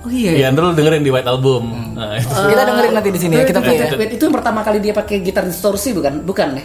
Oh 0.02 0.10
iya. 0.10 0.34
Iya, 0.34 0.46
ntar 0.50 0.66
lu 0.66 0.74
dengerin 0.74 1.06
di 1.06 1.14
White 1.14 1.30
Album. 1.30 1.94
Nah, 1.94 2.18
itu. 2.18 2.26
Kita 2.26 2.62
dengerin 2.66 2.90
nanti 2.90 3.10
di 3.14 3.20
sini 3.22 3.34
ya. 3.38 3.46
Kita 3.46 3.62
play 3.62 3.78
ya. 3.78 3.86
Wait, 3.94 3.98
wait, 4.02 4.12
itu 4.18 4.22
yang 4.26 4.34
pertama 4.34 4.66
kali 4.66 4.82
dia 4.82 4.90
pakai 4.90 5.22
gitar 5.22 5.46
distorsi 5.46 5.94
bukan? 5.94 6.26
Bukan 6.26 6.58
ya? 6.58 6.64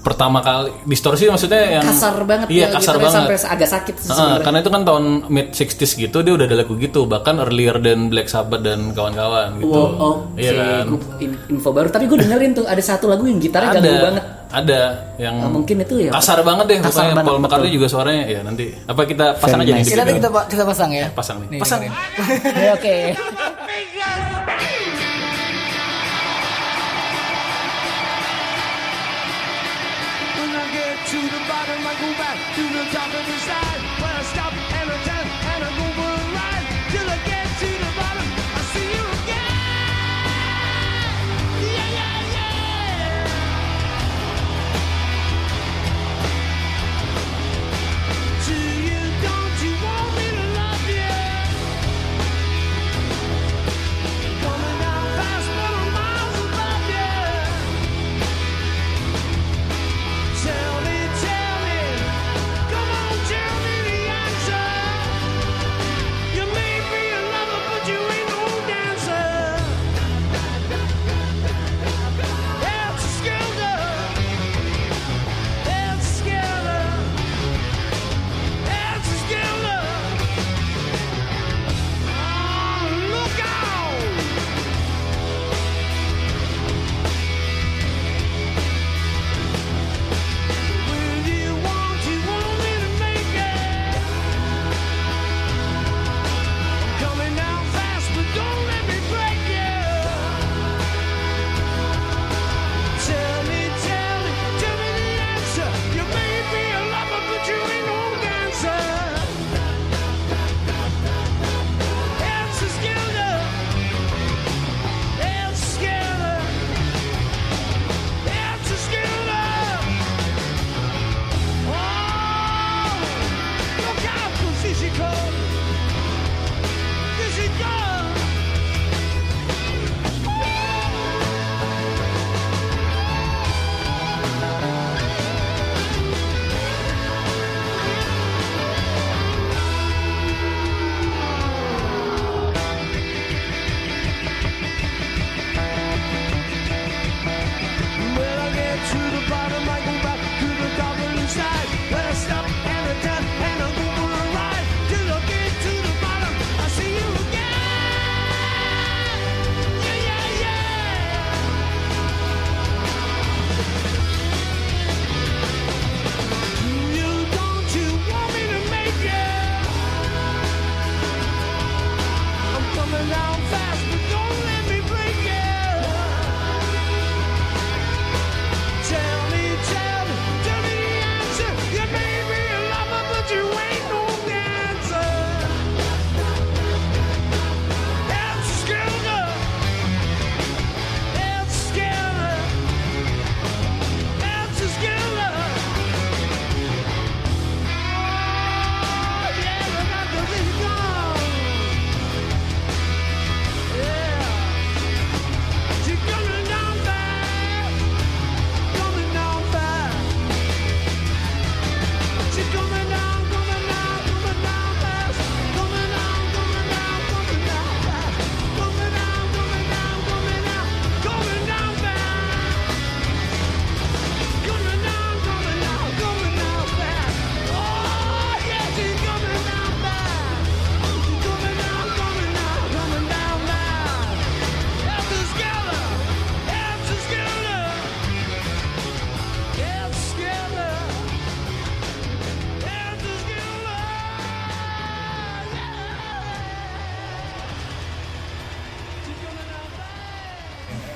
Pertama 0.00 0.40
kali 0.40 0.72
distorsi 0.84 1.24
maksudnya 1.26 1.60
yang 1.76 1.84
Kasar 1.84 2.24
banget 2.24 2.48
Iya, 2.48 2.56
ya, 2.62 2.66
kasar 2.72 2.96
gitarnya 2.96 3.04
banget. 3.04 3.16
sampai 3.36 3.52
agak 3.52 3.68
sakit 3.70 3.94
Heeh, 3.94 4.06
sebenarnya. 4.06 4.40
karena 4.40 4.58
itu 4.58 4.70
kan 4.70 4.82
tahun 4.82 5.04
mid 5.28 5.46
60s 5.50 5.92
gitu 5.94 6.18
dia 6.20 6.32
udah 6.32 6.46
ada 6.46 6.56
lagu 6.56 6.74
gitu 6.74 7.00
bahkan 7.04 7.36
earlier 7.38 7.76
than 7.76 8.08
Black 8.08 8.26
Sabbath 8.26 8.60
dan 8.60 8.90
kawan-kawan 8.90 9.56
gitu. 9.56 9.68
Wow, 9.68 9.88
oke. 10.24 10.36
Iya 10.36 10.52
kan? 10.54 10.84
Gua 10.88 11.00
info 11.46 11.68
baru. 11.70 11.88
Tapi 11.90 12.04
gue 12.06 12.18
dengerin 12.18 12.50
tuh 12.54 12.64
ada 12.64 12.80
satu 12.80 13.06
lagu 13.06 13.24
yang 13.24 13.36
gitarnya 13.36 13.70
Ada 13.70 13.78
ganggu 13.78 14.00
banget. 14.02 14.24
ada 14.50 14.80
yang 15.16 15.36
Nah, 15.36 15.50
mungkin 15.52 15.76
itu 15.78 15.94
ya. 16.00 16.10
kasar 16.10 16.40
banget 16.40 16.64
deh 16.66 16.76
Kasar 16.80 17.12
banget, 17.12 17.22
Paul 17.22 17.38
McCartney 17.38 17.70
juga 17.70 17.86
suaranya 17.86 18.24
ya 18.26 18.40
nanti 18.40 18.64
apa 18.82 19.04
kita 19.04 19.36
pasang 19.36 19.60
Very 19.60 19.68
aja 19.68 19.72
nih 19.72 19.78
nice. 19.78 19.86
di 19.86 19.92
Kita 19.92 20.02
kita 20.10 20.28
kita 20.48 20.64
pasang 20.64 20.90
ya. 20.90 21.06
pasang 21.12 21.36
nih. 21.38 21.48
Nih, 21.50 21.60
pasang. 21.60 21.80
Ya, 21.84 22.72
Oke. 22.74 22.96
To 33.12 33.89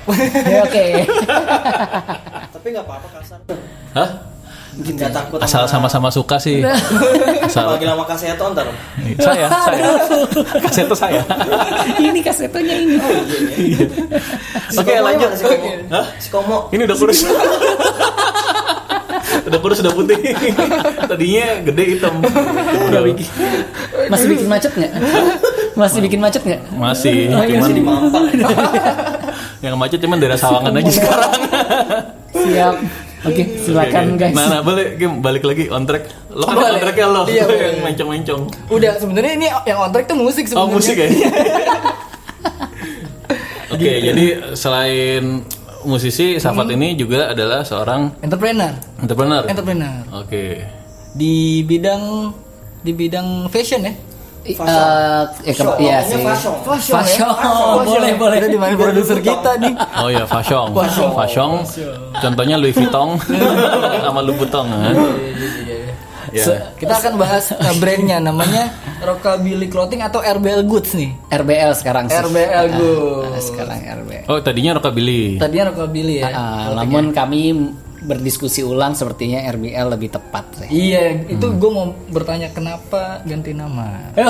Ya, 0.05 0.61
Oke. 0.61 0.85
Tapi 2.53 2.67
nggak 2.69 2.85
apa-apa 2.85 3.07
kasar. 3.17 3.39
Hah? 3.97 4.09
Nggak 4.75 5.07
takut 5.15 5.39
Asal 5.39 5.63
sama-sama 5.71 6.11
suka 6.11 6.35
sih. 6.35 6.59
Asal 7.47 7.79
Lagi 7.79 7.87
lama 7.87 8.03
kaseto 8.03 8.43
ntar. 8.51 8.67
saya, 9.23 9.47
saya. 9.47 9.87
Kaset 10.59 10.85
itu 10.85 10.95
saya. 10.99 11.21
ini 11.97 12.19
kasetnya 12.19 12.75
ini. 12.75 12.99
Oke, 14.75 14.93
lanjut. 14.99 15.31
Si 15.33 15.43
Komo. 15.47 15.69
Hah? 15.95 16.05
Si 16.19 16.27
Komo. 16.27 16.57
Ini 16.75 16.81
udah 16.83 16.97
kurus. 16.99 17.23
udah 19.47 19.59
kurus, 19.63 19.79
udah 19.79 19.93
putih. 19.95 20.19
Tadinya 21.07 21.45
gede 21.63 21.83
hitam. 21.95 22.13
Udah 22.91 23.01
bikin. 23.07 23.27
Masih 24.11 24.27
bikin 24.27 24.47
macet 24.51 24.71
nggak? 24.75 24.91
Masih 25.79 25.99
bikin 26.03 26.19
macet 26.19 26.41
nggak? 26.43 26.61
Masih, 26.75 27.31
Oh, 27.31 27.41
iya, 27.47 27.47
cuman 27.47 27.63
masih 27.63 27.73
di 27.73 27.83
Mampang. 27.83 28.25
yang 29.59 29.75
macet 29.75 29.97
cuman 29.97 30.17
daerah 30.17 30.35
Sawangan 30.35 30.73
aja 30.73 30.91
sekarang. 30.91 31.31
Siap. 32.31 32.75
Oke, 33.25 33.41
silakan 33.57 34.05
Oke, 34.05 34.13
oke. 34.13 34.21
guys. 34.21 34.35
Nah, 34.35 34.45
nah, 34.47 34.61
boleh 34.61 34.85
Kim, 34.95 35.17
balik 35.17 35.43
lagi 35.43 35.65
on 35.67 35.81
track. 35.83 36.05
Lo 36.29 36.45
kan 36.45 36.55
Boleh. 36.55 36.69
on 36.69 36.79
track 36.79 36.95
ya 36.95 37.07
lo, 37.07 37.21
Iya, 37.25 37.45
yang 37.67 37.81
mencong-mencong. 37.81 38.41
Udah 38.69 38.91
sebenarnya 38.95 39.33
ini 39.33 39.47
yang 39.65 39.79
on 39.79 39.89
track 39.89 40.05
tuh 40.05 40.13
musik 40.15 40.45
Oh, 40.47 40.69
sebenarnya. 40.69 40.73
musik 40.73 40.95
ya? 40.95 41.09
Oke, 43.67 43.91
jadi 43.99 44.25
selain 44.53 45.41
musisi, 45.83 46.37
Safat 46.37 46.65
Hmm. 46.65 46.75
ini 46.75 46.93
juga 46.93 47.27
adalah 47.27 47.61
seorang 47.61 48.13
Entrepreneur. 48.19 48.71
entrepreneur. 48.97 49.43
Entrepreneur. 49.43 49.95
Oke. 50.15 50.61
Di 51.11 51.33
bidang 51.61 52.29
di 52.81 52.91
bidang 52.93 53.49
fashion 53.49 53.81
ya. 53.83 53.93
Eh, 54.45 54.53
ya, 55.41 55.53
ke- 55.53 55.77
iya 55.81 55.97
sih. 56.01 56.21
Fashion. 56.21 56.53
Fashion, 56.61 56.93
Fashion. 56.95 57.25
ya? 57.25 57.81
Boleh, 57.81 58.13
boleh. 58.13 58.37
Kita 58.37 58.47
di 58.47 58.59
mana 58.59 58.73
produser 58.75 59.17
kita 59.19 59.51
nih. 59.57 59.73
Oh 59.97 60.07
ya, 60.07 60.23
fashion. 60.23 60.69
Fashion. 60.69 61.09
Fashion. 61.11 61.49
Contohnya 62.13 62.55
Louis 62.55 62.69
Vuitton 62.71 63.17
sama 64.05 64.21
Louboutin. 64.21 64.65
kan? 64.65 64.95
Ya. 66.29 66.43
Se- 66.43 66.61
Kita 66.75 66.99
akan 66.99 67.13
bahas 67.15 67.47
uh, 67.49 67.75
brandnya 67.79 68.19
namanya 68.19 68.67
Rockabilly 68.99 69.65
Clothing 69.65 70.03
atau 70.03 70.19
RBL 70.19 70.61
Goods 70.63 70.91
nih. 70.93 71.15
RBL 71.31 71.71
sekarang 71.73 72.05
sih. 72.05 72.19
RBL 72.19 72.51
Ah, 72.51 72.63
Goods. 72.69 73.43
sekarang 73.45 73.79
RBL. 74.03 74.23
Oh, 74.27 74.37
tadinya 74.37 74.75
rockabilly. 74.75 75.39
Tadinya 75.39 75.71
Rockabilly 75.71 76.15
ya. 76.19 76.29
Ah, 76.29 76.75
namun 76.75 77.09
kami 77.09 77.71
berdiskusi 78.05 78.61
ulang 78.61 78.93
sepertinya 78.93 79.41
RBL 79.47 79.87
lebih 79.89 80.09
tepat 80.09 80.45
sih. 80.55 80.69
Iya, 80.69 81.25
itu 81.27 81.45
gue 81.51 81.67
mau 81.67 81.89
bertanya 82.07 82.47
kenapa 82.49 83.19
ganti 83.21 83.51
nama. 83.51 84.13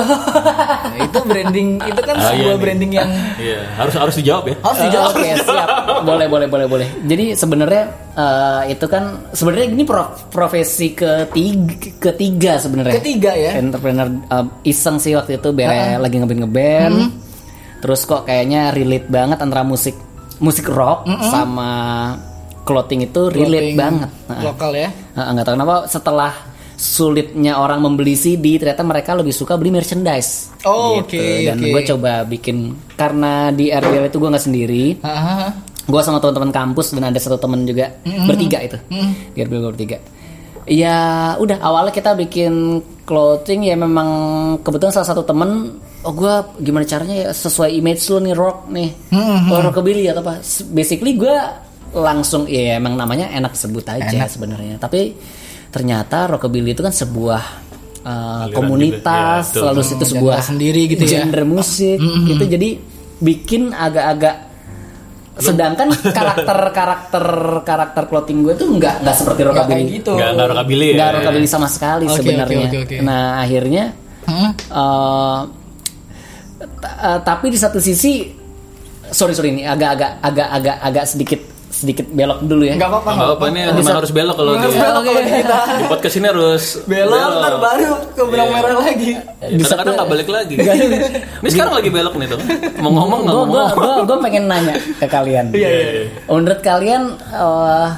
Nah, 0.86 1.02
itu 1.02 1.18
branding, 1.20 1.68
itu 1.82 2.00
kan 2.00 2.14
Ah, 2.14 2.22
iya 2.24 2.30
sebuah 2.30 2.54
nih. 2.54 2.62
branding 2.62 2.92
yang 2.94 3.10
Iya, 3.42 3.60
harus 3.76 3.94
harus 3.94 4.14
dijawab 4.16 4.44
ya. 4.46 4.56
harus 4.58 4.80
dijawab. 4.82 5.10
Oke 5.12 5.28
siap, 5.36 5.68
boleh 6.02 6.26
boleh 6.26 6.46
boleh 6.46 6.66
boleh. 6.66 6.88
Jadi 7.02 7.34
sebenarnya 7.34 7.82
eh, 8.12 8.72
itu 8.72 8.86
kan 8.86 9.04
sebenarnya 9.30 9.66
ini 9.68 9.84
pro- 9.84 10.14
profesi 10.28 10.92
ketiga, 10.92 11.74
ketiga 12.00 12.52
sebenarnya. 12.56 12.94
Ketiga 12.96 13.32
ya? 13.34 13.50
Entrepreneur 13.56 14.08
eh, 14.08 14.46
iseng 14.64 14.96
sih 14.96 15.12
waktu 15.12 15.36
itu 15.36 15.48
bere 15.50 15.96
lagi 15.96 16.16
ngeband 16.16 16.40
ngeband. 16.42 16.96
Terus 17.76 18.00
kok 18.02 18.24
kayaknya 18.24 18.72
relate 18.72 19.06
banget 19.06 19.38
antara 19.38 19.60
musik 19.60 19.94
musik 20.38 20.64
rock 20.66 21.04
sama 21.26 21.70
clothing 22.66 23.06
itu 23.06 23.30
relate 23.30 23.72
Clothing 23.72 23.78
banget. 23.78 24.10
Nah, 24.26 24.40
Lokal 24.42 24.70
ya. 24.74 24.88
Nah, 25.14 25.24
nggak 25.32 25.44
tahu 25.44 25.54
kenapa 25.54 25.76
setelah 25.86 26.32
sulitnya 26.76 27.56
orang 27.56 27.80
membeli 27.80 28.12
CD 28.12 28.60
ternyata 28.60 28.84
mereka 28.84 29.14
lebih 29.14 29.32
suka 29.32 29.56
beli 29.56 29.70
merchandise. 29.70 30.52
Oh, 30.62 31.00
Gitu. 31.00 31.16
oke, 31.16 31.24
Dan 31.46 31.56
oke. 31.56 31.68
gue 31.72 31.82
coba 31.88 32.12
bikin 32.22 32.56
karena 32.92 33.48
di 33.48 33.70
RBL 33.70 34.10
itu 34.10 34.18
gue 34.18 34.28
nggak 34.28 34.44
sendiri. 34.44 34.84
Gue 35.86 36.00
sama 36.02 36.18
teman-teman 36.18 36.50
kampus 36.50 36.90
dan 36.92 37.06
ada 37.06 37.16
satu 37.16 37.38
teman 37.38 37.62
juga 37.62 37.94
bertiga 38.26 38.58
itu. 38.60 38.76
Di 39.32 39.40
gue 39.40 39.60
bertiga. 39.62 39.96
Ya 40.66 40.98
udah 41.38 41.62
awalnya 41.62 41.94
kita 41.94 42.12
bikin 42.12 42.82
clothing 43.06 43.62
ya 43.64 43.78
memang 43.78 44.08
kebetulan 44.60 44.90
salah 44.90 45.06
satu 45.06 45.22
temen 45.22 45.78
oh 46.02 46.10
gue 46.10 46.34
gimana 46.58 46.82
caranya 46.82 47.14
ya 47.14 47.28
sesuai 47.30 47.70
image 47.72 48.02
lu 48.10 48.18
nih 48.18 48.34
rock 48.34 48.66
nih 48.66 48.90
oh, 49.14 49.62
rockabilly 49.62 50.10
atau 50.10 50.22
apa 50.22 50.42
basically 50.70 51.14
gue 51.14 51.34
langsung 51.98 52.44
ya 52.44 52.76
emang 52.76 52.94
namanya 52.94 53.28
enak 53.28 53.52
sebut 53.52 53.84
aja 53.86 54.26
sebenarnya 54.26 54.76
tapi 54.76 55.16
ternyata 55.68 56.28
rockabilly 56.28 56.72
itu 56.72 56.80
kan 56.80 56.90
sebuah 56.90 57.42
uh, 58.00 58.12
Aliran 58.44 58.52
komunitas 58.52 59.50
juga, 59.50 59.58
ya, 59.58 59.66
lalu 59.66 59.80
Hmm, 59.82 59.92
itu 59.92 60.04
sebuah 60.06 60.36
genre 60.36 60.46
sendiri 60.46 60.80
gitu 60.86 61.04
ya. 61.04 61.10
genre 61.22 61.44
musik 61.44 61.98
gitu 61.98 62.44
jadi 62.46 62.68
bikin 63.16 63.62
agak-agak 63.70 64.36
sedangkan 65.36 65.88
karakter 66.06 66.58
karakter 66.78 67.24
karakter 67.60 68.02
clothing 68.06 68.40
gue 68.40 68.54
tuh 68.54 68.68
nggak 68.70 69.04
nggak 69.04 69.12
seperti 69.14 69.40
Nggak 69.42 69.52
rockabilly 69.54 69.84
gitu. 69.94 70.12
Enggak 70.12 70.30
enggak 70.32 70.46
rockabilly 70.48 70.86
ya. 70.86 70.94
nggak 70.94 71.10
rockabilly 71.14 71.46
sama 71.46 71.68
sekali 71.68 72.04
Oke, 72.04 72.16
sebenarnya 72.16 72.66
oke, 72.66 72.78
oke, 72.78 72.94
oke. 72.94 72.96
nah 73.00 73.22
akhirnya 73.38 73.84
Hmm? 74.24 74.50
eh, 74.50 75.40
ta- 76.76 76.96
eh, 77.06 77.18
tapi 77.22 77.46
di 77.46 77.54
satu 77.54 77.78
sisi 77.78 78.26
sorry 79.06 79.32
sorry 79.32 79.52
ini 79.52 79.62
agak-agak 79.62 80.18
agak-agak 80.18 80.76
agak 80.82 81.04
sedikit 81.06 81.40
sedikit 81.76 82.08
belok 82.08 82.40
dulu 82.42 82.64
ya 82.64 82.72
Enggak 82.72 82.88
apa-apa. 82.88 83.10
Enggak 83.12 83.30
apa 83.30 83.44
ini 83.46 83.60
Bisa- 83.60 83.76
memang 83.76 83.96
harus 83.98 84.10
belok 84.10 84.34
kalau 84.34 84.50
Harus 84.50 84.64
di, 84.66 84.78
belok 84.78 85.02
kalau 85.02 85.20
kita. 85.22 85.58
di 85.68 85.84
podcast 85.86 86.14
ini 86.14 86.26
harus 86.26 86.64
Belok 86.82 87.28
ntar 87.36 87.54
baru 87.58 87.90
ke 88.08 88.22
benang 88.24 88.48
Iya. 88.48 88.56
merah 88.56 88.78
lagi. 88.80 89.10
Kadang-kadang 89.36 89.94
nggak 89.94 90.08
balik 90.08 90.28
lagi. 90.30 90.54
Ini 91.36 91.48
sekarang 91.48 91.74
lagi 91.74 91.90
belok 91.90 92.14
nih 92.16 92.26
tuh. 92.26 92.40
Mau 92.78 92.90
ngomong 92.90 93.20
nggak 93.22 93.34
gue 93.34 93.44
mau 93.44 93.46
gue 93.46 93.64
ngomong. 93.68 93.98
gue 94.02 94.16
pengen 94.22 94.44
nanya 94.46 94.74
ke 94.96 95.06
kalian 95.06 95.46
Iya, 95.52 95.68
iya, 95.68 95.86
iya. 95.92 96.04
menurut 96.26 96.60
kalian 96.60 97.02
eh, 97.30 97.88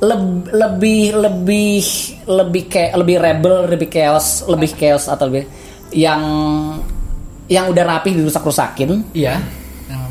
leb- 0.00 0.48
lebih 0.50 1.02
lebih 1.14 1.80
lebih 2.26 2.62
kayak 2.66 2.92
lebih 2.94 3.16
rebel 3.18 3.54
lebih 3.66 3.88
chaos 3.88 4.26
lebih 4.44 4.70
chaos 4.72 5.04
atau 5.06 5.26
lebih 5.26 5.44
yang 5.92 6.20
yang 7.44 7.68
udah 7.68 7.84
rapi 7.86 8.12
dirusak-rusakin 8.14 9.12
Iya. 9.12 9.36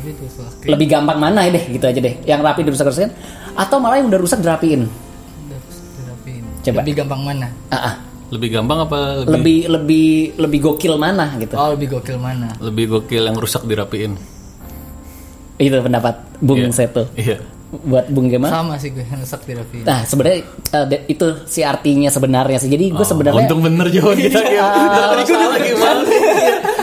Yang 0.04 0.14
apa 0.14 0.28
itu? 0.28 0.42
Oke. 0.44 0.66
lebih 0.68 0.86
gampang 0.86 1.18
mana 1.18 1.40
ya 1.40 1.50
deh 1.50 1.64
gitu 1.70 1.84
aja 1.84 1.98
deh 1.98 2.14
yang 2.22 2.40
rapi 2.40 2.60
dirusak-rusakin 2.62 3.10
atau 3.54 3.76
malah 3.78 3.96
yang 3.96 4.08
udah 4.08 4.20
rusak 4.20 4.38
dirapiin 4.38 4.84
Udah, 4.84 5.58
dirapin. 5.96 6.42
Coba. 6.60 6.76
Lebih 6.78 6.94
gampang 6.94 7.20
mana? 7.22 7.48
Ah, 7.68 7.76
ah. 7.76 7.94
Lebih 8.26 8.48
gampang 8.50 8.78
apa 8.82 8.98
lebih 9.22 9.30
lebih 9.30 9.58
lebih 9.68 10.08
lebih 10.38 10.58
gokil 10.62 10.94
mana 10.94 11.32
gitu 11.36 11.54
Oh, 11.54 11.70
lebih 11.70 11.88
gokil 11.90 12.16
mana? 12.16 12.50
lebih 12.58 12.84
gokil 12.90 13.22
yang 13.22 13.34
rusak 13.34 13.62
dirapiin? 13.62 14.16
itu 15.54 15.70
pendapat 15.70 16.18
Bung 16.38 16.58
Iya. 16.60 16.74
Seto 16.74 17.06
Iya. 17.14 17.38
buat 17.80 18.06
Bung 18.08 18.26
Gema 18.26 18.46
Sama 18.48 18.74
sih 18.74 18.90
gue 18.90 19.02
rusak 19.02 19.44
dirapin. 19.44 19.82
Nah 19.82 20.02
sebenarnya 20.02 20.42
de- 20.84 21.06
itu 21.06 21.26
si 21.44 21.60
artinya 21.60 22.06
sebenarnya 22.08 22.54
sih. 22.56 22.66
Jadi 22.68 22.86
gue 22.88 22.98
Oh, 22.98 23.06
sebenarnya 23.06 23.38
untung 23.40 23.60
bener 23.60 23.86
jawaban 23.88 24.18
kita. 24.20 24.38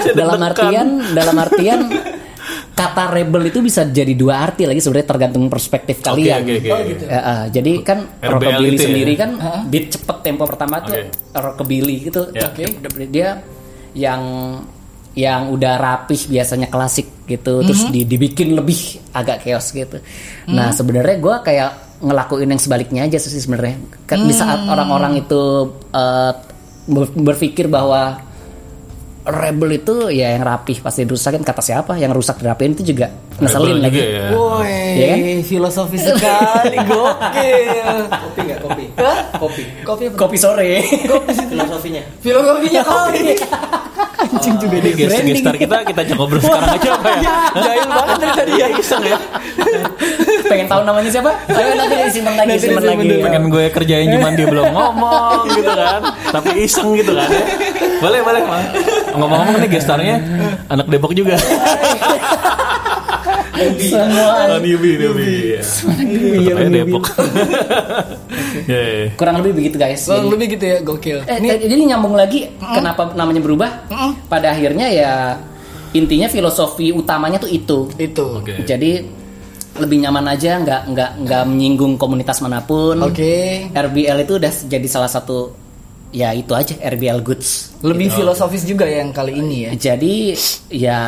Saya 0.02 0.14
dalam 0.14 0.40
artian 0.42 0.88
dalam 1.12 1.36
artian 1.38 1.80
kata 2.82 3.04
rebel 3.10 3.44
itu 3.46 3.60
bisa 3.60 3.82
jadi 3.84 4.14
dua 4.14 4.42
arti 4.42 4.66
lagi 4.66 4.82
sebenarnya 4.82 5.08
tergantung 5.08 5.46
perspektif 5.46 6.02
kalian. 6.02 6.42
oke, 6.42 6.54
oke. 6.58 6.70
Oh, 6.70 6.80
gitu. 6.84 7.04
Ya, 7.06 7.20
eh, 7.22 7.46
jadi 7.52 7.72
kan 7.82 8.00
RBL 8.18 8.32
rockabilly 8.32 8.68
itu 8.68 8.76
ya? 8.76 8.88
sendiri 8.90 9.14
kan 9.14 9.30
beat 9.68 9.86
cepet 9.90 10.18
tempo 10.22 10.44
pertama 10.44 10.76
tuh 10.80 10.94
Oke. 10.94 11.02
rockabilly 11.32 11.96
gitu. 12.04 12.22
Ya. 12.34 12.50
Oke. 12.50 12.64
Dia 13.08 13.30
yang 13.94 14.22
yang 15.12 15.52
udah 15.52 15.76
rapih 15.76 16.32
biasanya 16.32 16.72
klasik 16.72 17.28
gitu 17.28 17.60
terus 17.62 17.84
Mhm. 17.84 17.92
di- 17.92 18.08
dibikin 18.08 18.56
lebih 18.56 18.80
agak 19.12 19.44
chaos 19.44 19.68
gitu. 19.70 20.00
Nah 20.48 20.72
sebenarnya 20.72 21.20
gue 21.20 21.36
kayak 21.44 21.72
ngelakuin 22.00 22.48
yang 22.48 22.58
sebaliknya 22.58 23.02
aja 23.06 23.20
sih 23.20 23.36
sebenarnya. 23.36 23.76
Kan 24.08 24.24
di 24.24 24.32
saat 24.32 24.64
Hmm. 24.64 24.72
orang-orang 24.72 25.20
itu 25.20 25.70
ber- 26.88 27.14
berpikir 27.14 27.68
bahwa 27.68 28.31
rebel 29.22 29.70
itu 29.78 30.10
ya 30.10 30.34
yang 30.34 30.42
rapih 30.42 30.82
pasti 30.82 31.06
dirusakin 31.06 31.46
kata 31.46 31.62
siapa 31.62 31.94
yang 31.96 32.10
rusak 32.10 32.42
dirapiin 32.42 32.74
itu 32.74 32.94
juga 32.94 33.14
ngeselin 33.38 33.78
Rebel 33.78 33.86
lagi 33.86 34.00
juga 34.02 34.10
ya. 34.10 34.26
Woi, 34.34 34.78
Iya 34.98 35.06
kan? 35.08 35.20
filosofi 35.46 35.98
sekali, 35.98 36.78
gokil. 36.90 37.98
Kopi 38.10 38.40
nggak 38.46 38.60
kopi? 38.62 38.84
Hah? 38.98 39.18
Kopi. 39.38 39.64
Kopi 39.86 40.04
kopi 40.14 40.38
sore 40.38 40.82
Filosofinya. 41.50 42.02
Filosofinya 42.22 42.82
kopi. 42.82 43.26
Anjing 44.32 44.56
juga 44.58 44.76
Jadi 44.80 44.90
guest 44.96 45.20
gestar 45.28 45.56
kita 45.60 45.76
kita 45.84 46.02
coba 46.12 46.20
ngobrol 46.24 46.42
sekarang 46.42 46.70
aja 46.76 46.90
apa 46.96 47.10
ya? 47.12 47.20
Jahil 47.52 47.88
banget 47.92 48.16
dari 48.18 48.34
tadi 48.36 48.52
ya. 48.56 48.68
Iseng 48.72 49.04
ya. 49.04 49.20
pengen 50.52 50.68
tahu 50.68 50.82
namanya 50.84 51.08
siapa 51.08 51.32
ayo 51.48 51.72
nanti 51.80 51.96
disimpan 52.08 52.34
lagi 52.40 52.56
simpan 52.60 52.84
lagi. 52.84 53.08
Pengen 53.24 53.44
gue 53.52 53.66
kerjain 53.72 54.08
cuman 54.12 54.32
dia 54.36 54.48
belum 54.48 54.68
ngomong 54.72 55.40
gitu 55.56 55.72
kan. 55.72 56.02
Tapi 56.32 56.50
iseng 56.64 56.90
gitu 56.96 57.12
kan. 57.16 57.28
ya. 57.28 57.44
Boleh 58.00 58.20
boleh. 58.24 58.42
Ngomong-ngomong 59.16 59.56
nih 59.62 59.70
gestarnya 59.70 60.16
anak 60.72 60.88
Depok 60.88 61.12
juga. 61.14 61.36
semua 63.82 64.34
Oh, 64.48 64.60
newbie, 64.60 64.96
newbie. 64.96 65.56
Iya. 65.56 65.62
Tetep 65.64 66.56
aja 66.58 66.70
Depok. 66.72 67.04
Iya, 68.62 68.82
iya. 68.84 69.08
kurang 69.16 69.40
lebih 69.40 69.54
begitu 69.56 69.76
guys 69.76 70.04
Kurang 70.04 70.28
Jadi- 70.28 70.34
lebih 70.36 70.48
gitu 70.54 70.66
ya, 70.66 70.78
gokil. 70.82 71.18
Eh, 71.24 71.40
jadi 71.40 71.84
nyambung 71.88 72.14
lagi 72.14 72.52
kenapa 72.60 73.12
namanya 73.14 73.40
berubah 73.40 73.70
pada 74.28 74.52
akhirnya 74.52 74.88
ya 74.88 75.14
intinya 75.92 76.28
filosofi 76.28 76.92
utamanya 76.92 77.36
tuh 77.38 77.48
itu 77.48 77.88
Itu. 77.96 78.44
Jadi 78.62 78.92
lebih 79.72 79.98
nyaman 80.00 80.28
aja 80.28 80.60
nggak 80.60 80.82
nggak 80.92 81.12
nggak 81.24 81.44
menyinggung 81.48 81.96
komunitas 81.96 82.44
mana 82.44 82.60
pun 82.60 83.00
Oke. 83.00 83.72
RBL 83.72 84.18
itu 84.22 84.34
udah 84.36 84.52
jadi 84.68 84.88
salah 84.88 85.08
satu 85.08 85.56
ya 86.12 86.36
itu 86.36 86.52
aja 86.52 86.76
RBL 86.76 87.24
goods 87.24 87.80
Lebih 87.82 88.12
filosofis 88.12 88.68
juga 88.68 88.86
yang 88.86 89.16
kali 89.16 89.40
ini 89.40 89.58
ya. 89.66 89.72
jadi 89.92 90.16
ya 90.70 91.00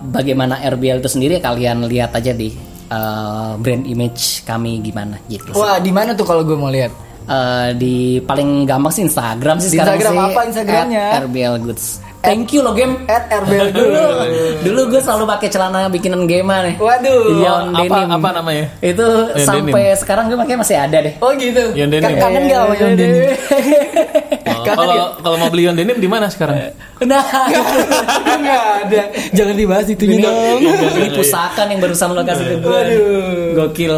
bagaimana 0.00 0.62
RBL 0.62 1.02
itu 1.02 1.10
sendiri 1.10 1.42
kalian 1.42 1.84
lihat 1.90 2.14
aja 2.14 2.30
di 2.32 2.54
uh, 2.92 3.58
brand 3.58 3.84
image 3.84 4.46
kami 4.46 4.78
gimana 4.84 5.18
gitu. 5.26 5.52
Wah, 5.56 5.80
di 5.80 5.90
mana 5.90 6.12
tuh 6.12 6.24
kalau 6.28 6.44
gue 6.44 6.56
mau 6.56 6.70
lihat? 6.70 6.92
Uh, 7.22 7.70
di 7.78 8.18
paling 8.26 8.66
gampang 8.66 8.90
sih 8.90 9.06
Instagram 9.06 9.62
sih 9.62 9.70
Di 9.70 9.78
sekarang 9.78 9.94
Instagram 9.94 10.14
sih 10.18 10.26
apa 10.34 10.40
Instagramnya? 10.50 11.06
RBL 11.22 11.54
goods 11.62 12.11
thank 12.22 12.48
you 12.48 12.60
lo 12.60 12.72
game 12.72 13.02
At 13.04 13.26
RBL 13.28 13.68
dulu 13.76 14.02
dulu 14.62 14.80
gue 14.88 15.00
selalu 15.00 15.24
pakai 15.28 15.48
celana 15.48 15.86
bikinan 15.86 16.24
game 16.24 16.46
nih 16.48 16.74
Waduh. 16.76 17.22
Yon 17.36 17.64
apa- 17.68 17.82
denim 17.82 18.08
apa 18.12 18.28
namanya? 18.32 18.66
itu 18.80 19.02
Yon 19.02 19.42
sampai 19.42 19.92
sekarang 19.94 20.24
gue 20.26 20.38
pakai 20.38 20.54
masih 20.54 20.76
ada 20.76 20.98
deh 21.00 21.14
Oh 21.18 21.34
gitu. 21.34 21.74
Yon 21.74 21.90
Kan 21.90 22.00
denim. 22.00 22.16
kangen 22.16 22.42
gak 22.46 22.58
sama 22.60 22.74
Yon 22.76 22.92
denim? 22.94 23.22
Kangen 24.42 24.74
Kalau 24.74 24.94
ya? 24.94 25.06
kalau 25.18 25.36
mau 25.36 25.48
beli 25.48 25.62
Yon 25.64 25.74
denim 25.74 25.96
di 25.96 26.06
mana 26.06 26.26
sekarang? 26.26 26.70
nah 27.02 27.18
Enggak 28.32 28.62
ada. 28.80 29.02
Jangan 29.32 29.54
dibahas 29.54 29.86
itunya 29.86 30.22
dong. 30.22 30.62
ini 30.62 31.10
pusaka 31.12 31.66
nih 31.66 31.74
yang 31.74 31.80
barusan 31.80 32.08
lo 32.10 32.22
kasih 32.22 32.44
ke 32.44 32.56
gue 32.56 32.70
Waduh. 32.70 33.50
gokil 33.58 33.94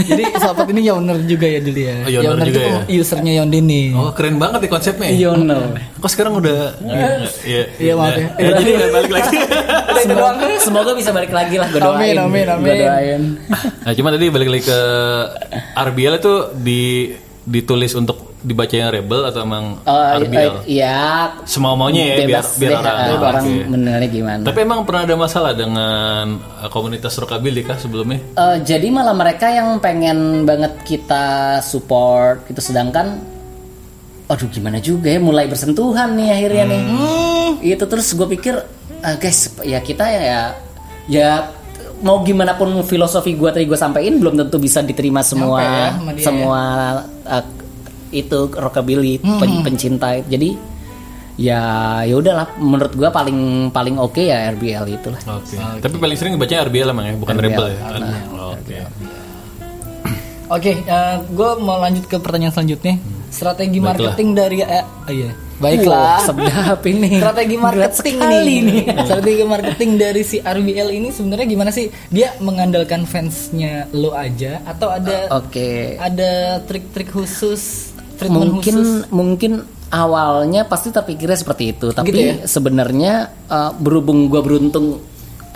Jadi 0.00 0.22
sahabat 0.34 0.66
ini 0.68 0.82
Yowner 0.84 1.18
juga 1.24 1.46
ya 1.46 1.60
dulu 1.60 1.80
ya. 1.80 1.94
Oh, 2.02 2.10
juga 2.10 2.44
itu 2.44 2.58
ya? 2.60 2.80
usernya 2.98 3.32
Yon 3.38 3.48
denim. 3.48 3.94
Oh 3.94 4.10
keren 4.10 4.36
banget 4.36 4.58
nih 4.60 4.70
konsepnya. 4.70 5.08
Yono 5.12 5.58
Kok 5.98 6.10
sekarang 6.10 6.34
udah 6.36 6.74
Iya. 7.44 7.67
Iya, 7.76 7.92
maaf 7.92 8.14
ya. 8.14 8.28
Ya, 8.34 8.50
jadi 8.56 8.70
nggak 8.74 8.90
balik 8.92 9.12
lagi. 9.12 9.36
Semoga, 10.00 10.46
semoga 10.58 10.90
bisa 10.94 11.10
balik 11.10 11.30
lagi 11.30 11.54
lah 11.54 11.66
gue 11.66 11.80
Amin, 11.80 12.14
doain 12.14 12.16
amin, 12.20 12.46
amin. 12.48 12.64
Gua 12.64 12.74
doain 12.78 13.22
Nah, 13.82 13.92
cuma 13.92 14.08
tadi 14.08 14.26
balik 14.28 14.48
lagi 14.48 14.64
ke 14.64 14.80
RBL 15.74 16.14
itu 16.16 16.34
di 16.56 16.82
ditulis 17.42 17.92
untuk 17.92 18.16
dibaca 18.38 18.70
yang 18.70 18.88
rebel 18.88 19.24
atau 19.24 19.42
emang 19.42 19.82
Oh, 19.82 20.02
RBL? 20.16 20.62
eh, 20.62 20.78
ya 20.78 21.26
Semau 21.42 21.74
maunya 21.74 22.14
ya 22.14 22.14
biar 22.20 22.28
bebas 22.38 22.46
biar 22.54 22.70
deh, 22.70 22.78
orang. 22.78 22.96
eh, 23.00 23.16
orang 23.18 23.44
oke. 23.44 23.64
menilainya 23.66 24.08
gimana 24.08 24.42
Tapi 24.44 24.58
emang 24.60 24.80
pernah 24.84 25.02
ada 25.02 25.16
masalah 25.16 25.52
dengan 25.52 26.24
uh, 26.38 26.68
komunitas 26.68 27.12
rockabilly 27.16 27.62
kah 27.62 27.74
sebelumnya? 27.74 28.22
Eh, 28.30 28.56
jadi 28.62 28.86
malah 28.88 29.12
mereka 29.12 29.50
yang 29.50 29.76
pengen 29.78 30.18
banget 30.44 30.78
kita 30.84 31.26
support 31.60 32.46
gitu 32.46 32.62
sedangkan 32.62 33.18
aduh 34.28 34.44
gimana 34.46 34.76
juga 34.78 35.08
ya 35.08 35.18
mulai 35.18 35.44
bersentuhan 35.44 36.12
nih 36.12 36.28
akhirnya 36.30 36.64
nih 36.68 36.82
Hmm. 36.84 37.27
Itu 37.60 37.82
terus 37.82 38.10
gue 38.10 38.28
pikir 38.28 38.54
"Ah, 38.98 39.14
guys 39.14 39.38
ya 39.60 39.78
kita 39.78 40.04
ya 40.04 40.20
ya, 40.20 40.40
ya 41.08 41.28
mau 41.98 42.22
gimana 42.22 42.54
pun 42.54 42.70
filosofi 42.82 43.32
gue 43.32 43.48
tadi 43.48 43.64
gue 43.64 43.74
sampein 43.74 44.16
belum 44.16 44.38
tentu 44.38 44.56
bisa 44.56 44.78
diterima 44.80 45.18
semua 45.20 45.58
ya 45.58 45.86
dia 46.12 46.22
semua 46.22 46.60
eh, 47.24 47.44
itu 48.14 48.38
rockabilly 48.48 49.18
Hmm. 49.18 49.36
pen- 49.36 49.62
pencinta 49.62 50.14
jadi 50.20 50.54
ya 51.36 51.62
ya 52.02 52.14
udahlah 52.14 52.54
menurut 52.56 52.92
gue 52.92 53.08
paling 53.08 53.38
paling 53.68 53.94
oke 53.96 54.18
ya 54.20 54.50
RBL 54.50 54.84
itulah 54.88 55.22
Oke. 55.28 55.54
Tapi 55.54 55.96
paling 55.96 56.16
sering 56.16 56.34
baca 56.34 56.54
RBL 56.60 56.88
emang 56.88 57.04
ya, 57.04 57.14
bukan 57.14 57.30
RBL. 57.32 57.44
rebel 57.44 57.66
ya. 57.68 57.80
Nah, 57.94 58.22
Oke. 58.52 58.76
Oke, 60.48 60.72
gue 61.28 61.50
mau 61.60 61.76
lanjut 61.76 62.08
ke 62.08 62.16
pertanyaan 62.16 62.50
selanjutnya. 62.50 62.96
Strategi 63.28 63.76
Baiklah. 63.76 64.16
marketing 64.16 64.28
dari 64.32 64.58
eh, 64.62 64.80
oh 64.80 65.12
iya. 65.12 65.30
Baiklah. 65.58 66.22
Wah, 66.22 66.26
sedap 66.26 66.82
ini 66.86 67.18
Strategi 67.18 67.56
marketing 67.58 68.16
sekali 68.18 68.54
nih. 68.62 68.82
Strategi 69.06 69.42
marketing 69.42 69.90
dari 69.98 70.22
si 70.22 70.36
RBL 70.38 70.88
ini 70.94 71.08
sebenarnya 71.10 71.46
gimana 71.50 71.70
sih? 71.74 71.90
Dia 72.14 72.38
mengandalkan 72.38 73.02
fansnya 73.04 73.90
lo 73.90 74.14
aja 74.14 74.62
atau 74.62 74.88
ada 74.94 75.34
Oke. 75.34 75.98
ada 75.98 76.62
trik-trik 76.62 77.10
khusus, 77.10 77.90
mungkin 78.30 78.74
khusus? 78.78 79.10
mungkin 79.10 79.52
awalnya 79.88 80.68
pasti 80.68 80.92
terpikirnya 80.92 81.38
seperti 81.38 81.64
itu 81.72 81.90
tapi 81.90 82.06
Gitu 82.12 82.18
ya? 82.20 82.34
sebenarnya 82.44 83.14
uh, 83.48 83.72
berhubung 83.74 84.28
gue 84.28 84.40
beruntung 84.44 85.00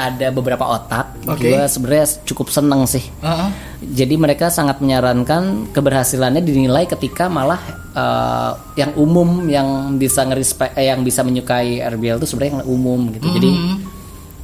ada 0.02 0.26
beberapa 0.28 0.64
otak 0.66 1.06
Oke. 1.24 1.46
gue 1.46 1.62
sebenarnya 1.64 2.06
cukup 2.24 2.48
seneng 2.48 2.82
sih 2.84 3.06
Heeh. 3.20 3.48
jadi 3.94 4.14
mereka 4.16 4.46
sangat 4.48 4.82
menyarankan 4.82 5.70
keberhasilannya 5.70 6.40
dinilai 6.40 6.84
ketika 6.86 7.26
malah 7.26 7.62
uh, 7.92 8.52
yang 8.74 8.90
umum 8.94 9.46
yang 9.46 9.66
bisa 9.94 10.22
ngerespek 10.22 10.74
eh, 10.74 10.90
yang 10.90 11.00
bisa 11.00 11.22
menyukai 11.22 11.78
RBL 11.78 12.18
itu 12.18 12.26
sebenarnya 12.26 12.52
yang 12.58 12.66
umum 12.66 13.00
gitu 13.10 13.26
jadi 13.30 13.50
Hmm. 13.52 13.78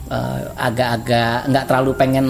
uh, 0.09 0.41
agak-agak 0.57 1.51
nggak 1.51 1.65
terlalu 1.67 1.91
pengen 1.93 2.27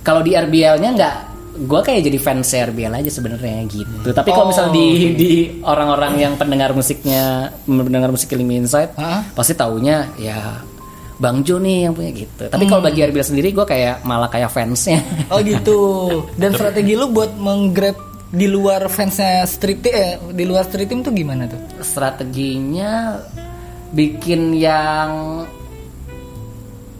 kalau 0.00 0.20
di 0.20 0.32
RBL-nya 0.32 0.90
nggak 0.92 1.16
gue 1.52 1.80
kayak 1.84 2.00
jadi 2.02 2.16
fans 2.16 2.48
RBL 2.48 2.96
aja 2.96 3.10
sebenarnya 3.12 3.68
gitu 3.68 4.08
tapi 4.10 4.32
kalau 4.32 4.48
Oh, 4.48 4.50
misalnya 4.50 4.72
di 4.72 4.86
di 5.12 5.30
orang-orang 5.60 6.16
yang 6.16 6.32
pendengar 6.34 6.72
musiknya 6.72 7.52
pendengar 7.68 8.08
musik 8.08 8.32
Killing 8.32 8.48
Inside 8.56 8.96
Hah? 8.96 9.20
pasti 9.36 9.52
taunya 9.52 10.08
ya 10.16 10.64
Bang 11.22 11.40
Jo 11.40 11.56
nih 11.56 11.86
yang 11.86 11.94
punya 11.94 12.10
gitu 12.12 12.50
tapi 12.50 12.66
kalau 12.66 12.82
bagi 12.82 13.00
RBL 13.00 13.22
sendiri 13.24 13.54
gue 13.54 13.62
kayak 13.62 14.02
malah 14.02 14.26
kayak 14.26 14.50
fansnya 14.50 14.98
Oh 15.30 15.38
gitu. 15.38 15.78
Dan 16.34 16.50
strategi 16.52 16.92
lu 16.92 17.08
buat 17.08 17.30
menggrab 17.32 17.94
di 18.28 18.48
luar 18.48 18.88
fansnya 18.88 19.44
street 19.44 19.80
team, 19.80 19.94
eh, 19.94 20.12
di 20.32 20.42
luar 20.42 20.64
street 20.64 20.88
team 20.88 21.00
tuh 21.00 21.12
gimana 21.12 21.46
tuh? 21.46 21.60
strateginya 21.80 23.22
bikin 23.92 24.56
yang 24.56 25.44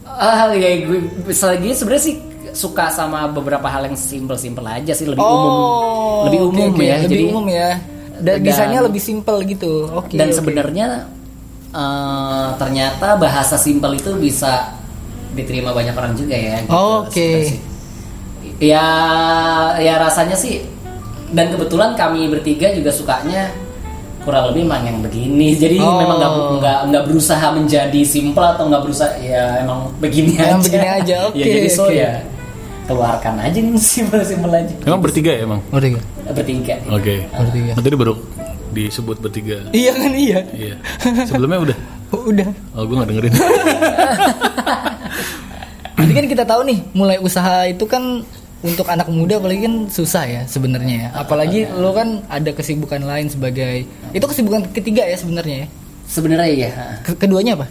ah 0.05 0.53
ya 0.53 0.69
gue 0.79 0.99
strategi 1.29 1.73
sebenarnya 1.73 2.03
sih 2.05 2.15
suka 2.53 2.87
sama 2.87 3.25
beberapa 3.27 3.65
hal 3.65 3.89
yang 3.89 3.97
simple-simple 3.97 4.61
aja 4.63 4.93
sih 4.93 5.09
lebih 5.09 5.19
umum 5.19 5.53
lebih 6.23 6.39
Oh, 6.39 6.47
umum 6.47 6.69
oke. 6.71 6.85
ya 6.85 6.95
Lebih 6.95 7.09
jadi 7.09 7.23
umum 7.27 7.45
ya. 7.49 7.69
Dan, 8.13 8.35
Dan- 8.39 8.43
desainnya 8.45 8.81
lebih 8.85 9.01
simple 9.01 9.37
gitu. 9.43 9.89
Oke. 9.91 10.15
dan 10.15 10.29
oke. 10.29 10.37
sebenarnya 10.37 10.87
eh, 11.73 12.47
ternyata 12.55 13.17
bahasa 13.17 13.55
simple 13.55 13.93
itu 13.93 14.13
bisa 14.15 14.77
diterima 15.31 15.69
banyak 15.69 15.91
orang 15.91 16.13
juga 16.13 16.33
ya 16.33 16.61
gitu, 16.61 16.71
Oh, 16.71 17.03
Oke. 17.03 17.29
sih. 17.43 17.57
ya 18.61 18.85
ya 19.75 19.97
rasanya 19.97 20.33
sih 20.33 20.61
dan 21.29 21.49
kebetulan 21.49 21.93
kami 21.93 22.29
bertiga 22.29 22.69
juga 22.71 22.89
sukanya 22.89 23.49
kurang 24.21 24.53
lebih 24.53 24.63
emang 24.63 24.85
yang 24.85 24.99
begini 25.01 25.51
jadi 25.63 25.77
Oh. 25.77 25.99
memang 25.99 26.17
nggak 26.17 26.31
nggak 26.55 26.79
nggak 26.87 27.03
berusaha 27.05 27.47
menjadi 27.51 28.01
simple 28.03 28.45
atau 28.45 28.69
nggak 28.69 28.81
berusaha 28.81 29.09
ya 29.17 29.59
emang 29.59 29.89
begini 29.97 30.37
Emang 30.37 30.61
aja 30.61 30.63
begini 30.63 30.87
aja, 30.87 31.15
oke, 31.27 31.35
ya 31.35 31.45
jadi 31.49 31.69
so 31.69 31.89
oke. 31.89 31.97
ya 31.97 32.11
keluarkan 32.83 33.35
aja 33.39 33.57
nih 33.57 33.73
simple 33.95 34.21
simple 34.21 34.51
aja 34.51 34.73
Emang 34.83 34.99
bertiga 34.99 35.31
ya 35.31 35.43
emang? 35.43 35.59
Oh, 35.71 35.79
iya. 35.79 35.99
bertiga 36.29 36.75
Oke. 36.89 37.15
Bertiga. 37.25 37.71
Nanti 37.73 37.87
baru 37.95 38.13
disebut 38.73 39.21
bertiga. 39.21 39.61
Iya 39.69 39.91
kan 39.93 40.11
iya. 40.11 40.39
Iya. 40.51 40.75
Sebelumnya 41.23 41.71
udah. 41.71 41.77
Udah. 42.13 42.45
Oh, 42.77 42.85
gue 42.85 42.93
gak 42.93 43.09
dengerin. 43.09 43.33
Jadi 45.97 46.11
kan 46.13 46.25
kita 46.27 46.43
tahu 46.43 46.61
nih, 46.65 46.79
mulai 46.93 47.17
usaha 47.17 47.65
itu 47.65 47.85
kan 47.85 48.21
untuk 48.61 48.85
anak 48.85 49.09
muda 49.09 49.37
apalagi 49.37 49.65
kan 49.65 49.75
susah 49.89 50.23
ya 50.23 50.41
sebenarnya 50.45 50.95
ya. 50.95 51.09
Apalagi 51.15 51.65
lo 51.73 51.89
kan 51.91 52.21
ada 52.29 52.49
kesibukan 52.49 53.01
lain 53.01 53.27
sebagai 53.27 53.83
itu 54.09 54.21
kesibukan 54.21 54.69
ketiga 54.71 55.03
ya 55.03 55.17
sebenarnya 55.17 55.57
ya. 55.65 55.67
sebenarnya 56.03 56.47
ya 56.53 56.69
Ke- 57.01 57.17
keduanya 57.17 57.57
apa? 57.57 57.65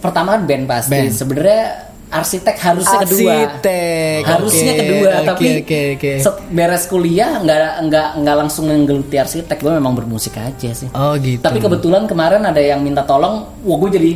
pertama 0.00 0.40
band 0.40 0.64
pasti 0.64 0.96
Band. 0.96 1.12
sebenarnya 1.12 1.62
arsitek 2.06 2.56
harusnya 2.56 2.98
kedua 3.02 3.32
Arsitek, 3.34 4.20
harusnya 4.24 4.72
oke, 4.72 4.80
kedua 4.80 5.10
oke, 5.10 5.26
tapi 5.26 5.44
oke, 5.58 5.80
oke. 5.98 6.12
set 6.22 6.36
beres 6.54 6.84
kuliah 6.86 7.42
nggak 7.42 7.58
nggak 7.90 8.08
nggak 8.22 8.36
langsung 8.38 8.64
menggeluti 8.70 9.16
arsitek 9.18 9.58
gue 9.58 9.72
memang 9.74 9.92
bermusik 9.92 10.38
aja 10.38 10.70
sih 10.70 10.86
Oh 10.94 11.18
gitu. 11.18 11.42
tapi 11.42 11.58
kebetulan 11.58 12.06
kemarin 12.06 12.46
ada 12.46 12.62
yang 12.62 12.78
minta 12.80 13.02
tolong 13.02 13.46
wah 13.62 13.78
gue 13.82 13.90
jadi 13.92 14.12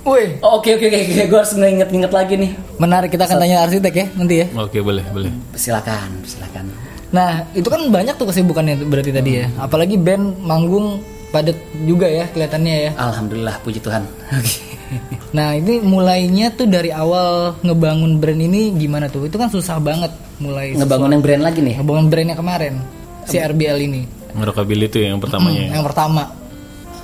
Wih, 0.00 0.40
oh, 0.40 0.64
oke 0.64 0.80
oke 0.80 0.86
oke 0.88 0.96
gue 1.28 1.38
harus 1.38 1.52
nginget-nginget 1.52 2.08
lagi 2.08 2.34
nih 2.40 2.50
menarik 2.80 3.12
kita 3.12 3.28
akan 3.28 3.36
tanya 3.36 3.68
arsitek 3.68 3.92
ya 3.92 4.06
nanti 4.16 4.34
ya. 4.40 4.46
Oke, 4.56 4.80
boleh, 4.80 5.04
boleh. 5.12 5.28
silakan 5.52 6.24
silakan 6.24 6.72
Nah, 7.12 7.44
itu 7.52 7.66
kan 7.68 7.84
banyak 7.90 8.16
tuh 8.16 8.30
kesibukannya 8.30 8.86
berarti 8.86 9.10
tadi 9.10 9.42
ya. 9.42 9.50
Apalagi 9.58 9.98
band 9.98 10.40
manggung 10.40 11.02
padat 11.30 11.56
juga 11.86 12.10
ya 12.10 12.26
kelihatannya 12.26 12.74
ya. 12.74 12.90
alhamdulillah 12.98 13.56
puji 13.62 13.78
Tuhan 13.78 14.02
oke 14.34 14.54
Nah, 15.36 15.54
ini 15.54 15.78
mulainya 15.78 16.50
tuh 16.50 16.66
dari 16.66 16.90
awal 16.90 17.54
ngebangun 17.62 18.18
brand 18.18 18.40
ini 18.40 18.74
gimana 18.74 19.06
tuh? 19.06 19.30
Itu 19.30 19.38
kan 19.38 19.46
susah 19.46 19.78
banget 19.78 20.10
mulai 20.42 20.74
ngebangun 20.74 21.14
yang 21.14 21.22
brand 21.22 21.42
lagi 21.46 21.60
nih 21.62 21.74
ngebangun 21.78 22.06
brandnya 22.10 22.34
kemarin 22.34 22.74
si 23.24 23.38
RBL 23.38 23.78
ini. 23.78 24.02
Rockabilly 24.34 24.86
itu 24.86 24.98
yang 25.02 25.18
pertamanya. 25.18 25.70
ya. 25.70 25.78
Yang 25.78 25.84
pertama. 25.90 26.22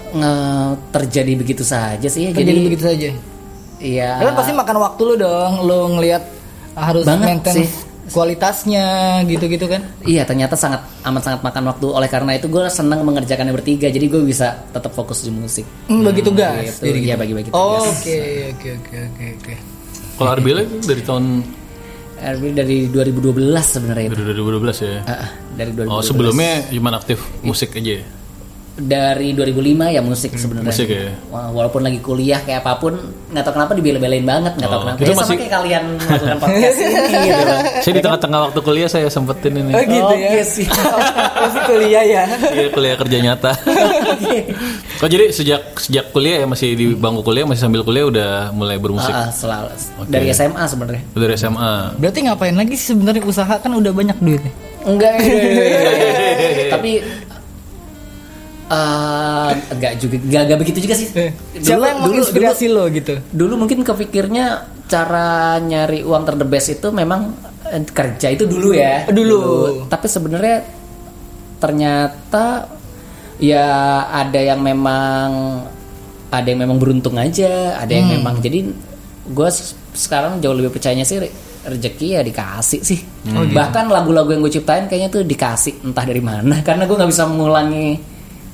Nge- 0.06 0.74
terjadi 0.90 1.32
begitu 1.34 1.62
saja 1.62 2.06
sih 2.06 2.26
ya 2.26 2.30
Jadi 2.30 2.46
jadi 2.46 2.60
begitu 2.62 2.84
saja. 2.86 3.08
iya 3.76 4.10
Kan 4.22 4.34
pasti 4.34 4.52
makan 4.54 4.76
waktu 4.80 5.02
lu 5.02 5.14
dong, 5.18 5.52
lu 5.66 5.78
ngelihat 5.98 6.22
harus 6.74 7.04
Banget 7.04 7.26
maintain 7.26 7.54
sih. 7.62 7.68
Kualitasnya 8.10 8.84
gitu-gitu 9.26 9.66
kan. 9.66 9.82
Iya 10.06 10.22
ternyata 10.22 10.54
sangat 10.54 10.82
amat 11.02 11.22
sangat 11.22 11.40
makan 11.42 11.62
waktu. 11.70 11.86
Oleh 11.90 12.08
karena 12.10 12.34
itu 12.38 12.46
gue 12.46 12.66
senang 12.70 13.02
mengerjakannya 13.02 13.54
bertiga. 13.54 13.90
Jadi 13.90 14.06
gue 14.06 14.22
bisa 14.22 14.66
tetap 14.70 14.92
fokus 14.94 15.26
di 15.26 15.30
musik. 15.34 15.66
Hmm, 15.90 16.06
bagi 16.06 16.22
tugas. 16.22 16.78
gitu. 16.78 16.86
jadi 16.86 16.98
Iya, 16.98 17.14
gitu. 17.14 17.22
bagi-bagi 17.22 17.50
Oh, 17.50 17.82
tugas. 17.82 18.02
Oke, 18.02 18.18
oke, 18.54 18.68
oke, 18.78 18.96
oke, 18.96 19.24
oke. 19.40 19.54
Kalau 20.16 20.30
RBL 20.32 20.58
itu 20.64 20.76
dari 20.88 21.02
tahun 21.04 21.24
Airbnb 22.16 22.56
dari 22.56 22.78
2012 22.88 23.76
sebenarnya. 23.76 24.08
Dari 24.08 24.24
2012 24.32 24.76
ya. 24.80 24.98
Ah, 25.04 25.12
ah, 25.12 25.30
dari 25.52 25.70
2012. 25.76 25.92
Oh 25.92 26.00
sebelumnya 26.00 26.52
cuma 26.72 26.90
aktif 26.96 27.18
musik 27.44 27.76
aja 27.76 28.00
ya? 28.00 28.04
Dari 28.78 29.32
2005 29.32 29.56
ya 29.88 30.00
musik 30.00 30.32
sebenarnya. 30.32 30.68
musik 30.68 30.84
ya? 30.86 31.08
Walaupun 31.30 31.80
lagi 31.80 31.96
kuliah 31.98 32.38
kayak 32.38 32.60
apa 32.60 32.76
pun, 32.76 32.92
nggak 33.26 33.40
tahu 33.40 33.54
kenapa 33.54 33.72
dibela-belain 33.72 34.20
banget, 34.20 34.52
nggak 34.54 34.66
tahu 34.66 34.76
Oh, 34.76 34.84
kenapa. 34.84 34.98
itu 34.98 35.02
Ya, 35.02 35.08
sama 35.10 35.22
masih- 35.22 35.38
kayak 35.38 35.52
kalian 35.54 35.84
melakukan 35.96 36.38
podcast 36.38 36.76
ini 36.76 36.92
gitu. 37.24 37.44
Saya 37.78 37.92
di 37.92 38.02
tengah-tengah 38.02 38.40
waktu 38.42 38.60
kuliah 38.60 38.84
saya 38.86 39.08
sempetin 39.08 39.54
ini. 39.56 39.70
Oh 39.70 39.80
gitu 39.80 40.14
ya. 40.14 40.28
Oke, 40.28 40.42
sih. 40.44 40.66
Masih 41.36 41.60
kuliah 41.64 42.04
ya. 42.04 42.22
Iya 42.28 42.68
kuliah 42.70 42.96
kerja 42.96 43.16
nyata. 43.18 43.52
Kok 44.96 45.08
jadi 45.12 45.24
sejak 45.30 45.60
sejak 45.78 46.04
kuliah 46.10 46.36
ya 46.40 46.46
masih 46.46 46.68
di 46.72 46.86
bangku 46.92 47.22
kuliah 47.22 47.44
masih 47.44 47.62
sambil 47.62 47.80
kuliah 47.80 48.06
udah 48.06 48.30
mulai 48.50 48.76
bermusik 48.76 49.08
Ah, 49.08 49.24
ah, 49.24 49.30
selalu 49.30 49.72
dari 50.06 50.28
SMA 50.30 50.62
sebenarnya. 50.62 51.02
dari 51.10 51.32
SMA. 51.34 51.96
Berarti 51.96 52.18
ngapain 52.22 52.52
lagi 52.52 52.74
sih 52.74 52.92
sebenarnya 52.92 53.22
usaha 53.22 53.54
kan 53.54 53.72
udah 53.72 53.90
banyak 53.90 54.16
duitnya. 54.18 54.52
Enggak, 54.84 55.18
tapi 56.72 57.02
eh 58.66 59.50
enggak 59.70 59.92
juga, 59.96 60.16
enggak, 60.18 60.42
enggak 60.42 60.58
begitu 60.58 60.78
juga 60.82 60.94
sih. 60.98 61.08
Siapa 61.62 61.84
yang 61.86 61.98
menginspirasi 62.02 62.66
lo 62.66 62.90
gitu? 62.90 63.14
dulu 63.30 63.54
mungkin 63.62 63.86
kepikirnya 63.86 64.46
cara 64.86 65.58
nyari 65.58 66.02
uang 66.02 66.22
ter 66.22 66.34
the 66.34 66.46
best 66.46 66.68
itu 66.70 66.88
memang 66.90 67.34
eh, 67.66 67.82
kerja 67.82 68.30
itu 68.30 68.46
dulu 68.46 68.70
ya 68.70 69.06
Dulu. 69.06 69.42
tapi 69.86 70.06
sebenarnya 70.06 70.62
ternyata 71.56 72.70
ya 73.38 73.66
ada 74.06 74.40
yang 74.40 74.60
memang 74.62 75.28
ada 76.30 76.46
yang 76.46 76.60
memang 76.62 76.78
beruntung 76.78 77.16
aja 77.16 77.76
ada 77.76 77.90
yang 77.90 78.08
memang 78.12 78.38
jadi 78.38 78.66
gue 79.26 79.48
sekarang 79.92 80.38
jauh 80.38 80.54
lebih 80.54 80.70
percayanya 80.70 81.02
sih 81.02 81.18
re- 81.18 81.34
rezeki 81.66 82.06
ya 82.14 82.22
dikasih 82.22 82.80
sih 82.82 83.00
bahkan 83.50 83.90
lagu-lagu 83.90 84.30
yang 84.30 84.42
gue 84.42 84.54
ciptain 84.54 84.86
kayaknya 84.86 85.10
tuh 85.10 85.22
dikasih 85.26 85.82
entah 85.82 86.06
dari 86.06 86.22
mana 86.22 86.60
karena 86.66 86.86
gue 86.86 86.94
nggak 86.94 87.10
bisa 87.10 87.26
mengulangi 87.26 87.98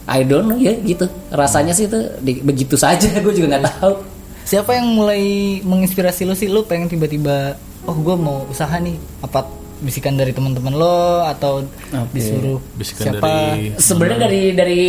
I 0.04 0.26
don't 0.26 0.46
know 0.46 0.58
ya 0.58 0.74
gitu 0.78 1.06
rasanya 1.30 1.72
sih 1.72 1.86
itu 1.86 1.98
di- 2.18 2.42
begitu 2.42 2.74
saja 2.74 3.06
gue 3.24 3.32
juga 3.32 3.56
nggak 3.56 3.66
tahu 3.78 3.94
Siapa 4.42 4.74
yang 4.74 4.98
mulai 4.98 5.22
menginspirasi 5.62 6.26
lo 6.26 6.34
sih? 6.34 6.50
Lo 6.50 6.66
pengen 6.66 6.90
tiba-tiba, 6.90 7.54
oh 7.86 7.94
gue 7.94 8.16
mau 8.18 8.42
usaha 8.50 8.74
nih. 8.74 8.98
Apa 9.22 9.46
bisikan 9.82 10.14
dari 10.14 10.30
teman-teman 10.30 10.74
lo 10.78 11.26
atau 11.26 11.66
disuruh 12.14 12.62
Bisikan 12.78 13.18
siapa? 13.18 13.18
dari 13.18 13.74
sebenarnya 13.74 14.18
dari 14.30 14.42
dari 14.54 14.82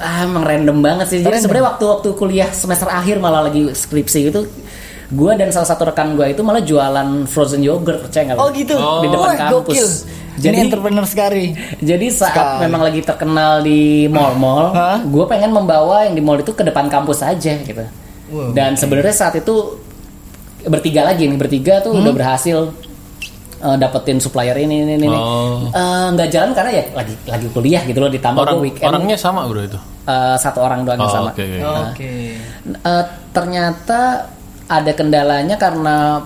ah, 0.00 0.24
emang 0.24 0.40
random 0.40 0.80
banget 0.80 1.06
sih 1.12 1.18
jadi 1.20 1.36
sebenarnya 1.36 1.76
waktu 1.76 1.84
waktu 1.84 2.08
kuliah 2.16 2.48
semester 2.48 2.88
akhir 2.88 3.20
malah 3.20 3.44
lagi 3.44 3.76
skripsi 3.76 4.32
gitu 4.32 4.48
gue 5.12 5.32
dan 5.36 5.52
salah 5.52 5.68
satu 5.68 5.84
rekan 5.84 6.16
gue 6.16 6.32
itu 6.32 6.40
malah 6.40 6.64
jualan 6.64 7.28
frozen 7.28 7.60
yogurt 7.60 8.08
percaya 8.08 8.32
nggak? 8.32 8.40
Oh 8.40 8.48
gitu. 8.56 8.72
di 9.04 9.08
depan 9.12 9.28
Wah, 9.28 9.36
kampus 9.36 9.52
gokil. 9.68 9.88
Jadi 10.42 10.52
Ini 10.52 10.66
entrepreneur 10.66 11.06
sekali. 11.06 11.54
jadi 11.78 12.06
saat 12.08 12.34
Sekali. 12.34 12.60
memang 12.60 12.82
lagi 12.82 13.00
terkenal 13.00 13.62
di 13.62 13.80
mall-mall 14.06 14.74
gue 15.00 15.24
pengen 15.24 15.50
membawa 15.50 16.02
yang 16.02 16.12
di 16.12 16.20
mall 16.20 16.36
itu 16.36 16.50
ke 16.50 16.60
depan 16.60 16.86
kampus 16.86 17.22
aja 17.22 17.54
gitu 17.56 17.86
Wow, 18.26 18.50
dan 18.50 18.74
sebenarnya 18.74 19.12
saat 19.12 19.36
itu 19.36 19.76
bertiga 20.64 21.04
lagi 21.04 21.24
nih 21.24 21.36
bertiga 21.36 21.78
tuh 21.78 21.92
Hmm? 21.92 22.00
udah 22.00 22.12
berhasil 22.12 22.58
eh, 23.58 23.76
dapetin 23.76 24.18
supplier 24.18 24.56
ini 24.56 24.82
ini 24.82 24.96
ini. 24.96 25.06
Oh. 25.06 25.68
Eh, 25.68 26.06
nggak 26.10 26.28
jalan 26.28 26.50
karena 26.50 26.70
ya 26.72 26.84
lagi 26.92 27.14
lagi 27.24 27.46
kuliah 27.48 27.82
gitu 27.82 27.98
loh 27.98 28.08
ditambah 28.08 28.40
orang 28.40 28.58
weekend 28.58 28.88
orangnya 28.88 29.14
sama 29.14 29.44
bro 29.44 29.60
itu. 29.60 29.78
eh, 30.02 30.34
satu 30.36 30.58
orang 30.60 30.82
doang 30.82 30.98
yang 30.98 31.06
Oh, 31.06 31.14
sama 31.14 31.30
oke, 31.30 31.44
oke. 31.44 31.82
Oke. 31.92 32.12
Eh, 32.64 33.04
ternyata 33.32 34.00
ada 34.66 34.92
kendalanya 34.92 35.54
karena 35.56 36.24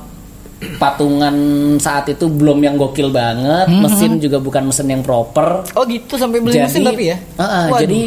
patungan 0.56 1.36
saat 1.76 2.08
itu 2.08 2.32
belum 2.32 2.64
yang 2.64 2.80
gokil 2.80 3.12
banget 3.12 3.68
mesin 3.68 4.16
juga 4.16 4.40
bukan 4.40 4.64
mesin 4.64 4.88
yang 4.88 5.04
proper 5.04 5.68
Oh 5.76 5.84
gitu 5.84 6.16
sampai 6.16 6.40
beli 6.40 6.56
mesin 6.56 6.80
tapi 6.80 7.12
ya? 7.12 7.16
Uh, 7.36 7.44
uh, 7.44 7.64
Waduh. 7.68 7.80
jadi 7.84 8.00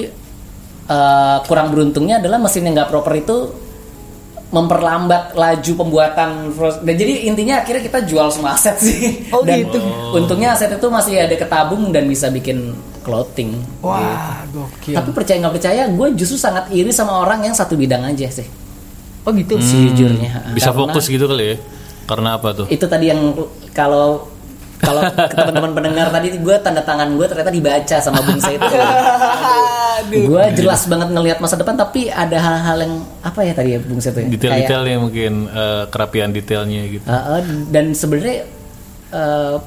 uh, 0.90 1.38
kurang 1.46 1.70
beruntungnya 1.70 2.18
adalah 2.18 2.42
mesin 2.42 2.66
yang 2.66 2.74
nggak 2.74 2.90
proper 2.90 3.14
itu 3.16 3.38
memperlambat 4.50 5.38
laju 5.38 5.72
pembuatan 5.78 6.50
dan 6.58 6.96
jadi 6.98 7.30
intinya 7.30 7.62
akhirnya 7.62 7.86
kita 7.86 8.02
jual 8.02 8.34
semua 8.34 8.58
aset 8.58 8.82
sih 8.82 8.98
Oh, 9.36 9.46
dan 9.46 9.62
gitu. 9.62 9.78
untungnya 10.10 10.58
aset 10.58 10.74
itu 10.74 10.88
masih 10.90 11.22
ada 11.22 11.38
ketabung 11.38 11.94
dan 11.94 12.10
bisa 12.10 12.34
bikin 12.34 12.74
clothing 13.06 13.62
Wah, 13.86 14.42
gokil. 14.50 14.98
tapi 14.98 15.10
percaya 15.14 15.38
nggak 15.38 15.54
percaya 15.54 15.86
gue 15.86 16.08
justru 16.18 16.42
sangat 16.42 16.66
iri 16.74 16.90
sama 16.90 17.22
orang 17.22 17.46
yang 17.46 17.54
satu 17.54 17.78
bidang 17.78 18.02
aja 18.10 18.26
sih 18.42 18.50
Oh 19.22 19.36
gitu. 19.36 19.62
sejujurnya 19.62 20.58
Bisa 20.58 20.74
Karena 20.74 20.90
fokus 20.90 21.06
gitu 21.06 21.30
kali 21.30 21.54
ya. 21.54 21.56
Karena 22.10 22.42
apa 22.42 22.50
tuh? 22.58 22.66
itu 22.74 22.86
tadi 22.90 23.14
yang 23.14 23.38
kalau 23.78 24.26
kalau 24.80 25.02
ke 25.06 25.36
teman-teman 25.40 25.72
pendengar 25.76 26.08
tadi 26.10 26.28
gue 26.40 26.56
tanda 26.64 26.82
tangan 26.82 27.14
gue 27.14 27.26
ternyata 27.28 27.52
dibaca 27.52 27.98
sama 28.00 28.20
Bung 28.24 28.42
Said 28.42 28.64
gue 30.32 30.44
jelas 30.56 30.88
banget 30.88 31.12
ngelihat 31.12 31.38
masa 31.44 31.60
depan 31.60 31.76
tapi 31.76 32.08
ada 32.08 32.40
hal-hal 32.40 32.78
yang 32.88 32.94
apa 33.20 33.40
ya 33.44 33.54
tadi 33.54 33.70
ya 33.76 33.80
Bung 33.84 34.00
Said 34.00 34.16
ya 34.16 34.26
Detail-detailnya 34.32 34.98
mungkin 34.98 35.34
eh, 35.52 35.84
kerapian 35.92 36.32
detailnya 36.32 36.82
gitu. 36.88 37.06
Uh, 37.06 37.38
uh, 37.38 37.40
dan 37.70 37.92
sebenarnya 37.94 38.48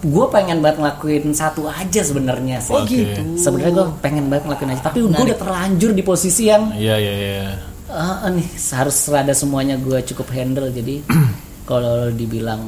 gue 0.07 0.27
pengen 0.31 0.63
banget 0.63 0.79
ngelakuin 0.79 1.35
satu 1.35 1.67
aja 1.67 2.01
sebenarnya 2.07 2.63
sih. 2.63 2.79
Oh 2.79 2.87
gitu. 2.87 3.35
Sebenarnya 3.35 3.75
gue 3.75 3.87
pengen 3.99 4.31
banget 4.31 4.47
ngelakuin 4.47 4.71
aja, 4.71 4.83
tapi 4.87 5.03
gue 5.03 5.11
udah 5.11 5.39
terlanjur 5.39 5.91
di 5.91 6.03
posisi 6.07 6.47
yang 6.47 6.71
Iya 6.71 6.95
iya 6.95 7.15
iya. 7.19 7.51
uh, 7.91 8.31
nih 8.31 8.47
harus 8.71 8.97
rada 9.11 9.35
semuanya 9.35 9.75
gue 9.83 9.99
cukup 10.15 10.31
handle. 10.31 10.71
Jadi 10.71 11.03
kalau 11.63 12.09
dibilang 12.09 12.61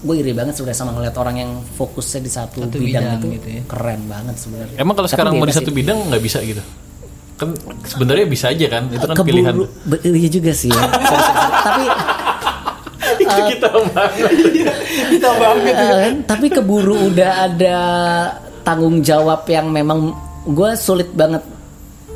gue 0.00 0.14
iri 0.14 0.30
banget 0.30 0.52
sebenarnya 0.52 0.78
sama 0.78 0.92
ngeliat 0.92 1.16
orang 1.16 1.36
yang 1.38 1.50
fokusnya 1.74 2.20
di 2.20 2.28
satu, 2.28 2.60
Satu 2.60 2.76
bidang, 2.76 2.84
bidang 3.02 3.18
itu 3.18 3.26
gitu 3.34 3.48
ya. 3.50 3.62
keren 3.64 4.00
banget 4.04 4.36
sebenarnya. 4.36 4.76
Emang 4.76 4.94
kalau 4.94 5.04
Tapi 5.04 5.14
sekarang 5.16 5.32
mau 5.34 5.46
di 5.46 5.54
satu 5.54 5.70
bidang 5.70 5.98
nggak 6.08 6.22
bisa 6.22 6.38
gitu? 6.40 6.60
Kan 7.34 7.48
sebenarnya 7.82 8.26
bisa 8.26 8.46
aja 8.48 8.66
kan? 8.68 8.82
Itu 8.88 9.00
kan 9.02 9.16
Keburu- 9.16 9.28
pilihan. 9.32 9.54
be- 9.88 10.02
iya 10.06 10.28
juga 10.28 10.52
sih. 10.52 10.68
ya. 10.68 10.84
Tapi 11.64 11.84
Itu 13.16 13.40
kita 13.48 13.68
banget. 13.90 14.30
Kita 15.10 15.30
banget. 15.34 15.74
Eh, 15.74 16.10
tapi 16.24 16.46
keburu 16.48 17.08
udah 17.08 17.32
ada 17.46 17.76
tanggung 18.60 19.00
jawab 19.00 19.44
yang 19.46 19.68
memang 19.68 20.12
gue 20.44 20.70
sulit 20.74 21.08
banget 21.10 21.40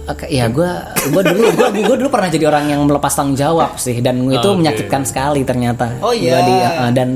Oke, 0.09 0.25
ya 0.27 0.49
gue 0.49 0.71
gue 1.07 1.23
dulu 1.23 1.43
gue 1.53 1.69
gue 1.85 1.97
dulu 1.99 2.09
pernah 2.09 2.27
jadi 2.27 2.45
orang 2.47 2.65
yang 2.67 2.81
melepas 2.83 3.13
tanggung 3.13 3.37
jawab 3.37 3.77
sih 3.77 4.01
dan 4.01 4.25
itu 4.27 4.41
Oke. 4.43 4.57
menyakitkan 4.57 5.03
sekali 5.03 5.43
ternyata 5.43 6.01
Oh, 6.01 6.11
iya. 6.11 6.33
Gua 6.33 6.41
di- 6.43 6.65
eh, 6.65 6.93
dan 6.93 7.09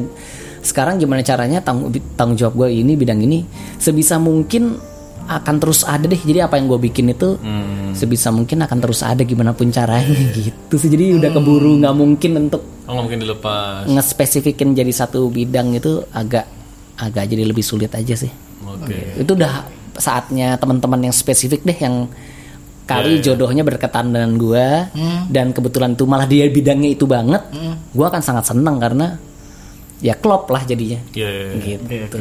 sekarang 0.61 0.95
gimana 0.97 1.21
caranya 1.21 1.59
tanggung 1.59 1.89
tanggung 2.13 2.37
jawab 2.37 2.55
gue 2.55 2.69
ini 2.77 2.93
bidang 2.93 3.19
ini 3.19 3.43
sebisa 3.77 4.17
mungkin 4.17 4.77
akan 5.25 5.57
terus 5.57 5.83
ada 5.83 6.05
deh 6.05 6.19
jadi 6.19 6.45
apa 6.45 6.55
yang 6.55 6.67
gue 6.67 6.81
bikin 6.83 7.09
itu 7.09 7.35
Hmm. 7.37 7.91
sebisa 7.93 8.29
mungkin 8.29 8.61
akan 8.61 8.79
terus 8.79 9.01
ada 9.01 9.23
gimana 9.23 9.51
pun 9.51 9.71
caranya 9.71 10.13
gitu 10.37 10.75
sih 10.75 10.87
jadi 10.87 11.17
udah 11.17 11.31
keburu 11.31 11.79
nggak 11.79 11.95
mungkin 11.95 12.31
untuk 12.43 12.63
Oh 12.83 12.93
nggak 12.93 13.05
mungkin 13.05 13.21
dilepas. 13.21 13.87
ngespesifikin 13.87 14.71
jadi 14.73 14.91
satu 14.91 15.27
bidang 15.29 15.73
itu 15.73 16.05
agak 16.11 16.45
agak 16.95 17.25
jadi 17.25 17.43
lebih 17.45 17.63
sulit 17.63 17.89
aja 17.91 18.13
sih. 18.13 18.31
Oke. 18.63 19.17
Itu 19.17 19.33
udah 19.33 19.65
saatnya 19.95 20.55
teman-teman 20.55 20.99
yang 21.01 21.15
spesifik 21.15 21.63
deh 21.63 21.75
yang 21.77 22.07
kali 22.85 23.19
jodohnya 23.19 23.63
berkaitan 23.63 24.11
dengan 24.11 24.35
gua 24.35 24.91
dan 25.27 25.51
kebetulan 25.51 25.93
tuh 25.93 26.05
malah 26.05 26.25
dia 26.25 26.47
bidangnya 26.47 26.91
itu 26.91 27.05
banget, 27.05 27.43
gua 27.91 28.07
akan 28.09 28.21
sangat 28.21 28.45
senang 28.47 28.77
karena 28.77 29.17
ya 29.99 30.15
klop 30.15 30.51
lah 30.51 30.67
jadinya. 30.67 30.99
Iya. 31.15 31.31
iya, 31.55 31.79
iya. 31.79 31.79
Gitu. 31.79 32.19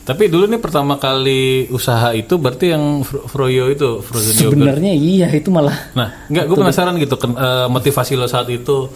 Tapi 0.00 0.32
dulu 0.32 0.48
nih 0.48 0.56
pertama 0.56 0.96
kali 0.96 1.68
usaha 1.68 2.08
itu 2.10 2.40
berarti 2.40 2.72
yang 2.72 3.04
Fro- 3.04 3.28
Froyo 3.28 3.68
itu 3.68 4.00
frozen 4.00 4.32
yogurt. 4.34 4.56
Sebenarnya 4.56 4.92
iya 4.92 5.28
itu 5.28 5.52
malah 5.52 5.92
Nah, 5.92 6.08
enggak, 6.26 6.44
gue 6.46 6.56
penasaran 6.56 6.96
gitu 6.96 7.14
ken- 7.16 7.36
eh, 7.36 7.68
motivasi 7.68 8.16
lo 8.16 8.24
saat 8.24 8.48
itu 8.48 8.88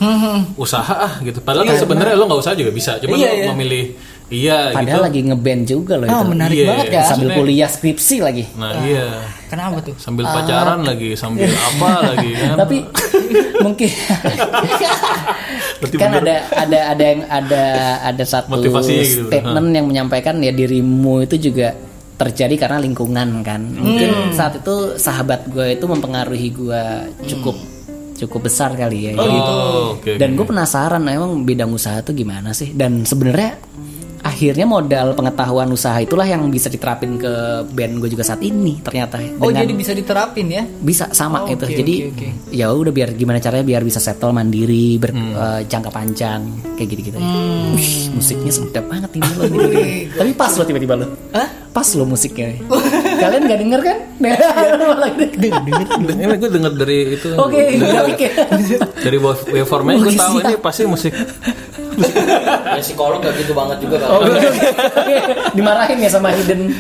usaha 0.57 0.95
ah 0.97 1.13
gitu. 1.21 1.45
Padahal 1.45 1.69
kan 1.69 1.77
sebenarnya 1.77 2.17
lo 2.17 2.25
nggak 2.25 2.41
usaha 2.41 2.57
juga 2.57 2.73
bisa. 2.73 2.97
Cuma 2.97 3.15
Iya, 3.15 3.29
lo 3.29 3.37
iya. 3.37 3.47
memilih 3.53 3.85
iya 4.29 4.71
padahal 4.71 5.01
gitu. 5.01 5.07
lagi 5.07 5.21
ngeband 5.25 5.63
juga 5.65 5.95
loh 5.97 6.07
Oh, 6.07 6.21
itu. 6.21 6.29
menarik 6.29 6.57
Iya. 6.57 6.67
banget 6.67 6.87
ya. 6.89 7.03
Sambil 7.03 7.11
Maksudnya- 7.29 7.37
kuliah 7.39 7.69
skripsi 7.69 8.17
lagi. 8.19 8.45
Nah 8.53 8.71
iya, 8.83 9.07
Kenapa 9.47 9.79
tuh? 9.81 9.95
sambil 9.97 10.25
pacaran 10.25 10.81
lagi, 10.83 11.09
sambil 11.15 11.47
apa 11.69 11.91
lagi 12.09 12.31
kan? 12.33 12.55
Tapi 12.57 12.77
mungkin 13.65 13.91
Berarti 15.77 15.97
kan 15.97 16.11
bener. 16.11 16.23
ada 16.23 16.37
ada 16.57 16.79
ada 16.91 17.05
yang 17.05 17.21
ada 17.25 17.65
ada 18.03 18.25
satu 18.25 18.49
Motivasinya 18.53 19.05
gitu. 19.05 19.29
statement 19.29 19.69
yang 19.71 19.87
menyampaikan 19.87 20.35
ya 20.39 20.51
dirimu 20.51 21.23
itu 21.23 21.37
juga 21.43 21.77
terjadi 22.17 22.57
karena 22.57 22.81
lingkungan 22.81 23.45
kan 23.45 23.61
mungkin 23.77 24.33
saat 24.33 24.57
itu 24.57 24.97
sahabat 24.97 25.47
gue 25.47 25.77
itu 25.77 25.85
mempengaruhi 25.85 26.49
gue 26.51 26.83
cukup 27.29 27.57
cukup 28.17 28.41
besar 28.43 28.73
kali 28.73 29.07
ya 29.07 29.13
Jadi- 29.13 29.37
Oh, 29.39 29.93
oke. 29.95 30.17
dan 30.17 30.33
oke. 30.33 30.37
gue 30.39 30.47
penasaran 30.49 31.05
emang 31.05 31.45
bidang 31.45 31.69
usaha 31.71 32.01
tuh 32.01 32.17
gimana 32.17 32.51
sih 32.51 32.73
dan 32.73 33.05
sebenarnya 33.05 33.61
akhirnya 34.37 34.69
modal 34.69 35.17
pengetahuan 35.17 35.65
usaha 35.67 35.97
itulah 35.97 36.23
yang 36.23 36.45
bisa 36.47 36.69
diterapin 36.69 37.17
ke 37.17 37.33
band 37.67 37.97
gue 37.97 38.13
juga 38.13 38.21
saat 38.21 38.45
ini 38.45 38.77
ternyata 38.79 39.17
Oh 39.41 39.49
Dengan- 39.49 39.65
jadi 39.65 39.73
bisa 39.73 39.93
diterapin 39.93 40.47
ya? 40.47 40.63
bisa 40.69 41.09
sama 41.11 41.41
Oh, 41.41 41.49
itu 41.49 41.65
oke, 41.65 41.73
jadi 41.73 41.95
oke, 42.05 42.13
oke. 42.13 42.29
ya 42.53 42.69
udah 42.69 42.93
biar 42.93 43.17
gimana 43.17 43.41
caranya 43.41 43.65
biar 43.65 43.81
bisa 43.81 43.97
settle 43.97 44.31
mandiri 44.31 44.97
ber, 44.97 45.17
Hmm. 45.17 45.33
jangka 45.65 45.89
panjang 45.89 46.45
kayak 46.77 46.89
gitu 46.91 47.01
gitu 47.07 47.19
musiknya 48.13 48.53
sedap 48.53 48.85
banget 48.85 49.09
ini 49.15 49.25
lo 49.33 49.45
nih. 49.49 49.97
tapi 50.21 50.31
pas 50.33 50.53
lo 50.53 50.63
tiba-tiba 50.63 50.95
lo 50.95 51.07
Hah? 51.33 51.49
pas 51.73 51.89
lo 51.91 52.05
musiknya 52.05 52.61
kalian 53.23 53.43
nggak 53.43 53.59
denger 53.59 53.81
kan 53.81 53.99
Malah 54.17 55.11
denger. 55.39 55.61
ini 56.11 56.37
gue 56.37 56.51
denger 56.51 56.73
dari 56.75 56.99
itu 57.15 57.29
oke 57.33 57.57
ya 57.57 58.05
dari 58.99 59.17
wave- 59.17 59.47
waveformnya 59.47 59.97
gue 59.99 60.13
tahu 60.15 60.35
ini 60.43 60.55
pasti 60.59 60.85
musik 60.85 61.13
Ya 62.67 62.81
psikolog 62.81 63.19
gak 63.19 63.35
gitu 63.37 63.53
banget 63.53 63.79
juga 63.81 63.97
Oh, 64.05 64.21
kan. 64.21 64.29
oke, 64.29 64.39
oke, 64.43 64.69
oke. 64.95 65.17
dimarahin 65.53 65.99
ya 65.99 66.11
sama 66.11 66.29
hidden 66.31 66.71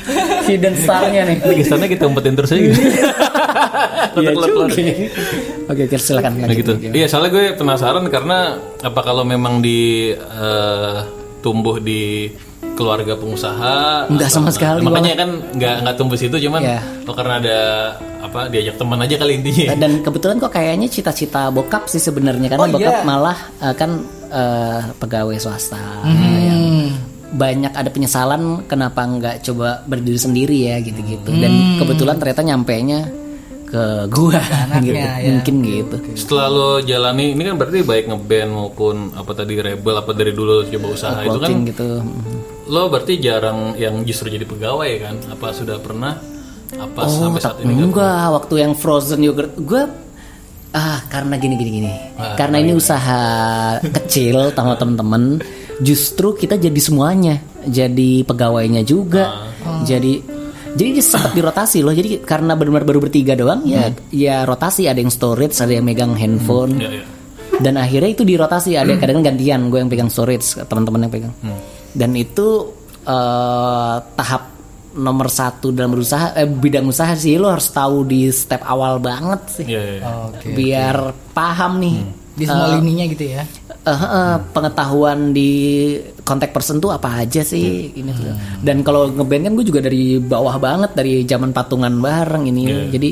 hidden 0.44 0.74
starnya 0.76 1.22
nih 1.24 1.36
Ini 1.40 1.54
gesternya 1.56 1.88
kita 1.88 2.04
umpetin 2.04 2.34
terus 2.34 2.50
aja 2.50 2.62
gitu. 2.62 2.80
Iya 4.16 4.30
juga. 4.32 4.64
Oke, 5.66 5.82
oke, 5.84 5.96
silakan 5.98 6.32
Nah 6.38 6.52
gitu. 6.52 6.72
Iya, 6.80 7.06
soalnya 7.06 7.30
gue 7.30 7.44
penasaran 7.54 8.04
karena 8.06 8.38
apa 8.80 9.00
kalau 9.02 9.24
memang 9.24 9.58
di 9.58 10.12
eh, 10.12 10.96
tumbuh 11.40 11.76
di 11.78 12.30
keluarga 12.74 13.16
pengusaha 13.16 14.04
Nggak 14.06 14.28
sama 14.28 14.52
sekali, 14.52 14.84
makanya 14.84 15.16
kan 15.16 15.30
nggak 15.50 15.74
nggak 15.80 15.96
tumbuh 15.96 16.12
situ 16.14 16.36
cuman 16.38 16.60
Iya. 16.60 16.78
oh, 17.04 17.14
karena 17.16 17.34
ada 17.40 17.58
apa 18.20 18.52
diajak 18.52 18.76
teman 18.76 19.00
aja 19.00 19.16
kali 19.16 19.32
intinya 19.34 19.72
Dan 19.74 20.04
kebetulan 20.04 20.36
kok 20.36 20.52
kayaknya 20.52 20.84
cita-cita 20.86 21.48
bokap 21.48 21.88
sih 21.88 21.96
sebenarnya 21.98 22.52
karena 22.52 22.62
Oh, 22.62 22.68
bokap 22.68 22.94
iya. 22.94 23.02
malah 23.02 23.38
eh, 23.58 23.72
kan 23.72 24.04
eh, 24.28 24.80
pegawai 24.94 25.36
swasta. 25.36 25.78
Hmm. 26.02 26.38
yang 26.38 26.62
banyak 27.28 27.68
ada 27.70 27.90
penyesalan 27.90 28.42
kenapa 28.64 29.02
nggak 29.02 29.36
coba 29.42 29.82
berdiri 29.82 30.16
sendiri 30.16 30.58
ya 30.64 30.78
gitu-gitu. 30.78 31.30
Dan 31.32 31.52
Hmm. 31.52 31.78
kebetulan 31.78 32.16
ternyata 32.16 32.42
nyampenya 32.42 33.00
ke 33.66 33.82
gua 34.08 34.38
gitu. 34.78 34.94
ya. 34.94 35.18
Mungkin 35.28 35.54
gitu. 35.60 35.96
setelah 36.14 36.46
lo 36.46 36.68
jalani 36.80 37.34
ini 37.34 37.42
kan 37.42 37.58
berarti 37.58 37.82
baik 37.82 38.06
ngeband 38.06 38.50
maupun 38.52 38.96
apa 39.12 39.30
tadi 39.32 39.58
rebel 39.58 39.96
apa 39.96 40.14
dari 40.14 40.30
dulu 40.30 40.50
lo 40.52 40.64
coba 40.64 40.86
usaha 40.88 41.18
itu 41.20 41.34
kan 41.36 41.50
gitu. 41.66 41.88
lo 42.66 42.82
berarti 42.86 43.18
jarang 43.18 43.74
yang 43.74 44.06
justru 44.06 44.30
jadi 44.30 44.46
pegawai 44.46 44.92
kan 45.02 45.14
apa 45.28 45.46
sudah 45.50 45.82
pernah 45.82 46.14
apa 46.78 47.00
Oh, 47.00 47.10
sampai 47.26 47.42
saat 47.42 47.58
ini 47.58 47.74
nggak 47.74 47.90
enggak 47.90 48.26
waktu 48.32 48.54
yang 48.56 48.72
frozen 48.74 49.20
yogurt 49.22 49.50
gue 49.56 49.82
ah 50.72 50.98
karena 51.06 51.34
gini 51.38 51.54
gini 51.54 51.70
gini. 51.82 51.90
Ah, 52.18 52.34
karena 52.34 52.62
ini 52.62 52.72
usaha 52.74 53.22
kecil 54.02 54.50
sama 54.56 54.74
temen-temen 54.74 55.44
justru 55.84 56.34
kita 56.34 56.56
jadi 56.56 56.80
semuanya. 56.80 57.42
Jadi 57.66 58.22
pegawainya 58.24 58.86
juga. 58.86 59.52
Ah. 59.66 59.82
jadi 59.82 60.22
jadi 60.76 61.00
sempat 61.00 61.32
dirotasi 61.32 61.80
loh. 61.80 61.94
Jadi 61.94 62.20
karena 62.22 62.52
benar-benar 62.52 62.86
baru 62.86 63.00
bertiga 63.08 63.32
doang 63.32 63.64
ya 63.64 63.92
ya 64.12 64.44
rotasi. 64.48 64.88
Ada 64.88 65.00
yang 65.00 65.12
storage 65.12 65.56
ada 65.60 65.72
yang 65.72 65.84
megang 65.84 66.12
handphone. 66.16 66.80
Ya, 66.80 67.00
ya. 67.00 67.04
dan 67.60 67.80
akhirnya 67.80 68.10
itu 68.12 68.22
dirotasi. 68.24 68.76
Ada 68.76 68.96
kadang 69.00 69.24
gantian 69.24 69.72
gue 69.72 69.78
yang 69.80 69.88
pegang 69.88 70.10
storage 70.12 70.56
teman-teman 70.68 71.08
yang 71.08 71.12
pegang. 71.12 71.34
Dan 71.96 72.12
itu 72.12 72.76
eh, 73.08 73.96
tahap 74.04 74.55
nomor 74.96 75.28
satu 75.28 75.70
dalam 75.70 75.92
berusaha 75.92 76.32
eh, 76.34 76.48
bidang 76.48 76.88
usaha 76.88 77.12
sih 77.12 77.36
lo 77.36 77.52
harus 77.52 77.68
tahu 77.68 78.08
di 78.08 78.32
step 78.32 78.64
awal 78.64 78.96
banget 78.98 79.40
sih. 79.52 79.64
Iya, 79.68 79.80
iya, 79.80 79.94
iya. 80.00 80.08
Oke. 80.32 80.46
biar 80.56 80.96
paham 81.30 81.78
nih 81.78 81.96
Di 82.36 82.44
semua 82.44 82.68
lininya 82.76 83.04
gitu 83.08 83.24
ya? 83.32 83.44
eh, 83.86 83.92
eh, 83.92 84.36
pengetahuan 84.50 85.30
di 85.30 85.50
kontak 86.20 86.50
person 86.50 86.82
tuh 86.82 86.90
apa 86.90 87.22
aja 87.22 87.40
sih 87.40 87.94
ini 87.94 88.10
tuh. 88.10 88.34
dan 88.60 88.82
kalau 88.82 89.08
ngeband 89.08 89.46
kan 89.46 89.52
gue 89.54 89.64
juga 89.64 89.80
dari 89.80 90.18
bawah 90.18 90.58
banget 90.58 90.90
dari 90.92 91.22
zaman 91.22 91.54
patungan 91.54 91.94
bareng 91.96 92.44
ini. 92.50 92.62
Iya. 92.66 92.84
jadi 92.92 93.10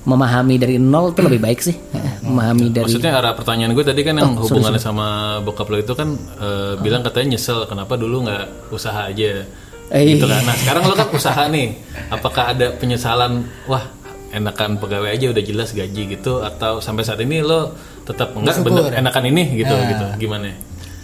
memahami 0.00 0.56
dari 0.56 0.80
nol 0.80 1.12
tuh 1.12 1.28
lebih 1.28 1.40
baik 1.44 1.60
sih. 1.60 1.76
Eh, 1.76 2.14
memahami 2.28 2.72
dari 2.72 2.88
Maksudnya 2.88 3.12
arah 3.20 3.36
pertanyaan 3.36 3.76
gue 3.76 3.84
tadi 3.84 4.00
kan 4.00 4.16
yang 4.16 4.32
hubungannya 4.32 4.80
sama 4.80 5.38
bokap 5.44 5.68
lo 5.68 5.76
itu 5.76 5.92
kan 5.92 6.08
eh, 6.40 6.72
bilang 6.80 7.04
katanya 7.04 7.36
nyesel 7.36 7.68
kenapa 7.68 8.00
dulu 8.00 8.24
nggak 8.24 8.72
usaha 8.72 9.12
aja 9.12 9.44
Eh, 9.90 10.02
gitu 10.08 10.24
kan. 10.24 10.40
Nah 10.42 10.54
sekarang 10.54 10.82
lo 10.86 10.94
kan 10.94 11.08
usaha 11.10 11.42
nih, 11.46 11.74
apakah 12.08 12.54
ada 12.54 12.70
penyesalan? 12.72 13.42
Wah 13.66 13.82
enakan 14.30 14.78
pegawai 14.78 15.10
aja 15.10 15.26
udah 15.28 15.42
jelas 15.42 15.74
gaji 15.74 16.02
gitu 16.08 16.38
atau 16.38 16.78
sampai 16.78 17.02
saat 17.02 17.18
ini 17.18 17.42
lo 17.42 17.74
tetap 18.06 18.30
enggak 18.30 18.62
bener 18.62 18.94
enakan 18.94 19.24
ini 19.26 19.42
gitu 19.58 19.74
gitu 19.74 20.04
gimana? 20.16 20.54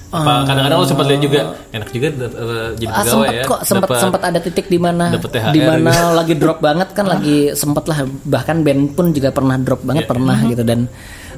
Apa 0.07 0.46
kadang-kadang 0.46 0.79
lo 0.79 0.87
sempat 0.87 1.07
lihat 1.11 1.18
juga 1.20 1.40
enak 1.75 1.88
juga 1.90 2.09
eh, 2.14 2.68
jadi 2.79 2.87
Ah, 2.88 3.03
pegawai 3.03 3.11
sempet 3.27 3.35
ya? 3.35 3.42
kok 3.42 3.61
sempat 3.66 3.88
sempat 3.99 4.22
ada 4.22 4.38
titik 4.38 4.66
di 4.70 4.79
mana 4.79 5.11
di 5.51 5.61
mana 5.61 5.90
gitu. 5.90 6.14
lagi 6.14 6.35
drop 6.38 6.59
banget 6.62 6.88
kan 6.94 7.07
lagi 7.11 7.51
sempet 7.53 7.85
lah 7.90 7.99
bahkan 8.22 8.62
band 8.62 8.94
pun 8.94 9.11
juga 9.11 9.35
pernah 9.35 9.59
drop 9.59 9.83
banget 9.83 10.07
Iya. 10.07 10.11
pernah 10.14 10.38
gitu 10.46 10.62
dan 10.62 10.81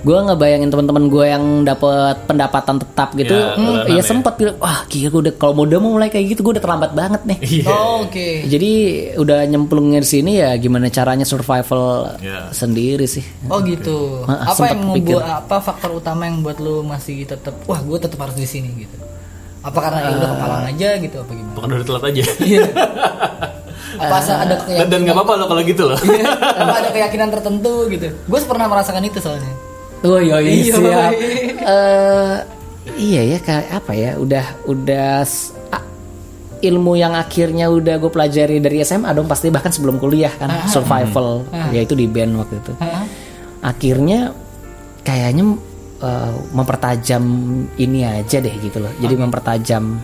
gue 0.01 0.19
ngebayangin 0.21 0.69
teman-teman 0.69 1.05
gue 1.07 1.25
yang 1.25 1.45
dapat 1.63 1.89
pendapatan 2.25 2.77
tetap 2.77 3.13
gitu 3.13 3.31
Ya, 3.31 3.55
hmm, 3.55 3.87
ya 3.87 3.95
ya. 3.95 4.03
sempet 4.03 4.35
bilang 4.35 4.57
wah 4.57 4.83
gila 4.85 5.09
gue 5.09 5.21
udah 5.25 5.35
kalau 5.35 5.55
mode 5.55 5.75
mau 5.77 5.93
mulai 5.93 6.07
kayak 6.07 6.33
gitu 6.33 6.41
gue 6.41 6.53
udah 6.55 6.63
terlambat 6.63 6.93
banget 6.93 7.23
nih 7.25 7.39
Iya. 7.41 7.65
Oh, 7.69 8.03
Oke. 8.03 8.45
jadi 8.45 8.73
udah 9.17 9.39
nyemplungnya 9.45 9.99
di 9.99 10.09
sini 10.09 10.33
ya 10.37 10.55
gimana 10.55 10.87
caranya 10.89 11.23
survival 11.23 12.15
Ya. 12.19 12.51
sendiri 12.51 13.05
sih 13.05 13.23
Oh 13.47 13.59
gitu. 13.61 14.23
Ah, 14.25 14.51
apa 14.51 14.63
yang 14.69 14.83
membuat 14.85 15.25
apa 15.25 15.57
faktor 15.59 15.95
utama 15.95 16.25
yang 16.25 16.41
buat 16.41 16.59
lu 16.59 16.83
masih 16.83 17.25
tetap 17.25 17.55
wah 17.65 17.79
gue 17.79 17.99
tetap 17.99 18.19
harus 18.19 18.35
di 18.35 18.45
sini 18.45 18.69
gitu. 18.79 18.97
Apa 19.59 19.79
karena 19.81 19.99
ya 20.01 20.11
udah 20.15 20.29
kepalang 20.33 20.65
aja 20.67 20.89
gitu 20.97 21.17
apa 21.19 21.31
gimana? 21.31 21.55
Bukan 21.55 21.69
udah 21.73 21.87
telat 21.87 22.05
aja. 22.07 22.23
Iya. 22.41 22.63
apa 23.99 24.15
asal 24.17 24.37
ada 24.37 24.55
Dan, 24.61 24.87
dan 24.87 25.01
keyakinan 25.01 25.01
nggak 25.03 25.17
apa-apa 25.17 25.33
lo 25.35 25.45
kalau 25.49 25.63
gitu 25.65 25.83
loh. 25.85 25.99
apa 25.99 26.75
ada 26.77 26.89
keyakinan 26.91 27.29
tertentu 27.31 27.75
gitu. 27.89 28.07
Gue 28.25 28.39
pernah 28.45 28.67
merasakan 28.67 29.03
itu 29.03 29.19
soalnya. 29.19 29.51
Oh 30.03 30.19
iya 30.19 30.39
iya 30.39 30.53
Iya, 30.53 30.75
siap. 30.75 31.13
Eh, 31.59 32.37
iya 32.99 33.23
ya 33.35 33.39
kayak 33.39 33.67
apa 33.73 33.93
ya 33.93 34.11
udah 34.15 34.45
udah 34.67 35.27
ilmu 36.59 36.99
yang 36.99 37.15
akhirnya 37.15 37.71
udah 37.71 38.03
gue 38.03 38.11
pelajari 38.11 38.59
dari 38.59 38.83
SMA 38.83 39.15
dong 39.15 39.31
pasti 39.31 39.47
bahkan 39.47 39.71
sebelum 39.71 40.03
kuliah 40.03 40.35
kan 40.35 40.51
survival 40.67 41.47
yaitu 41.71 41.95
di 41.95 42.11
band 42.11 42.35
waktu 42.35 42.59
itu. 42.59 42.73
Akhirnya 43.59 44.35
kayaknya 45.03 45.55
eh, 45.99 46.33
mempertajam 46.51 47.23
ini 47.77 48.03
aja 48.03 48.39
deh 48.39 48.55
gitu 48.59 48.79
loh. 48.79 48.91
Jadi 48.99 49.15
mempertajam 49.15 49.99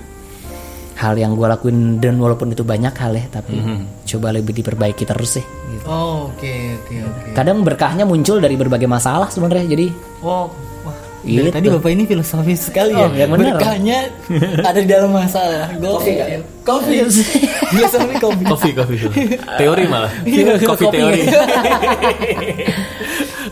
hal 0.94 1.14
yang 1.18 1.34
gue 1.34 1.46
lakuin 1.46 1.98
dan 1.98 2.18
walaupun 2.22 2.54
itu 2.54 2.62
banyak 2.62 2.94
hal 2.94 3.12
ya 3.14 3.26
tapi 3.30 3.58
coba 4.06 4.30
lebih 4.30 4.54
diperbaiki 4.54 5.04
terus 5.04 5.40
sih. 5.40 5.44
Gitu. 5.44 5.84
Oh 5.90 6.30
oke 6.30 6.54
oke 6.82 6.94
oke. 7.02 7.28
Kadang 7.34 7.66
berkahnya 7.66 8.06
muncul 8.06 8.38
dari 8.38 8.54
berbagai 8.54 8.86
masalah 8.86 9.26
sebenarnya 9.30 9.66
jadi 9.74 9.86
Oh 10.24 10.48
wah. 11.24 11.32
Dari 11.34 11.40
Gitu. 11.42 11.50
tadi 11.50 11.66
bapak 11.70 11.90
ini 11.90 12.04
filosofis 12.04 12.60
sekali 12.62 12.92
Oh, 12.92 13.08
ya. 13.08 13.24
yang 13.24 13.30
benar. 13.30 13.56
Berkahnya 13.56 13.98
ada 14.60 14.78
di 14.78 14.86
dalam 14.86 15.10
masalah. 15.10 15.72
Kopi 15.74 16.12
Kopi. 16.62 16.96
Filosofi 17.70 18.14
kopi. 18.18 18.42
Kopi, 18.42 18.68
kopi. 18.72 18.94
Teori 19.56 19.84
malah. 19.86 20.12
Iya, 20.24 20.56
Kopi 20.58 20.84
teori. 20.86 21.20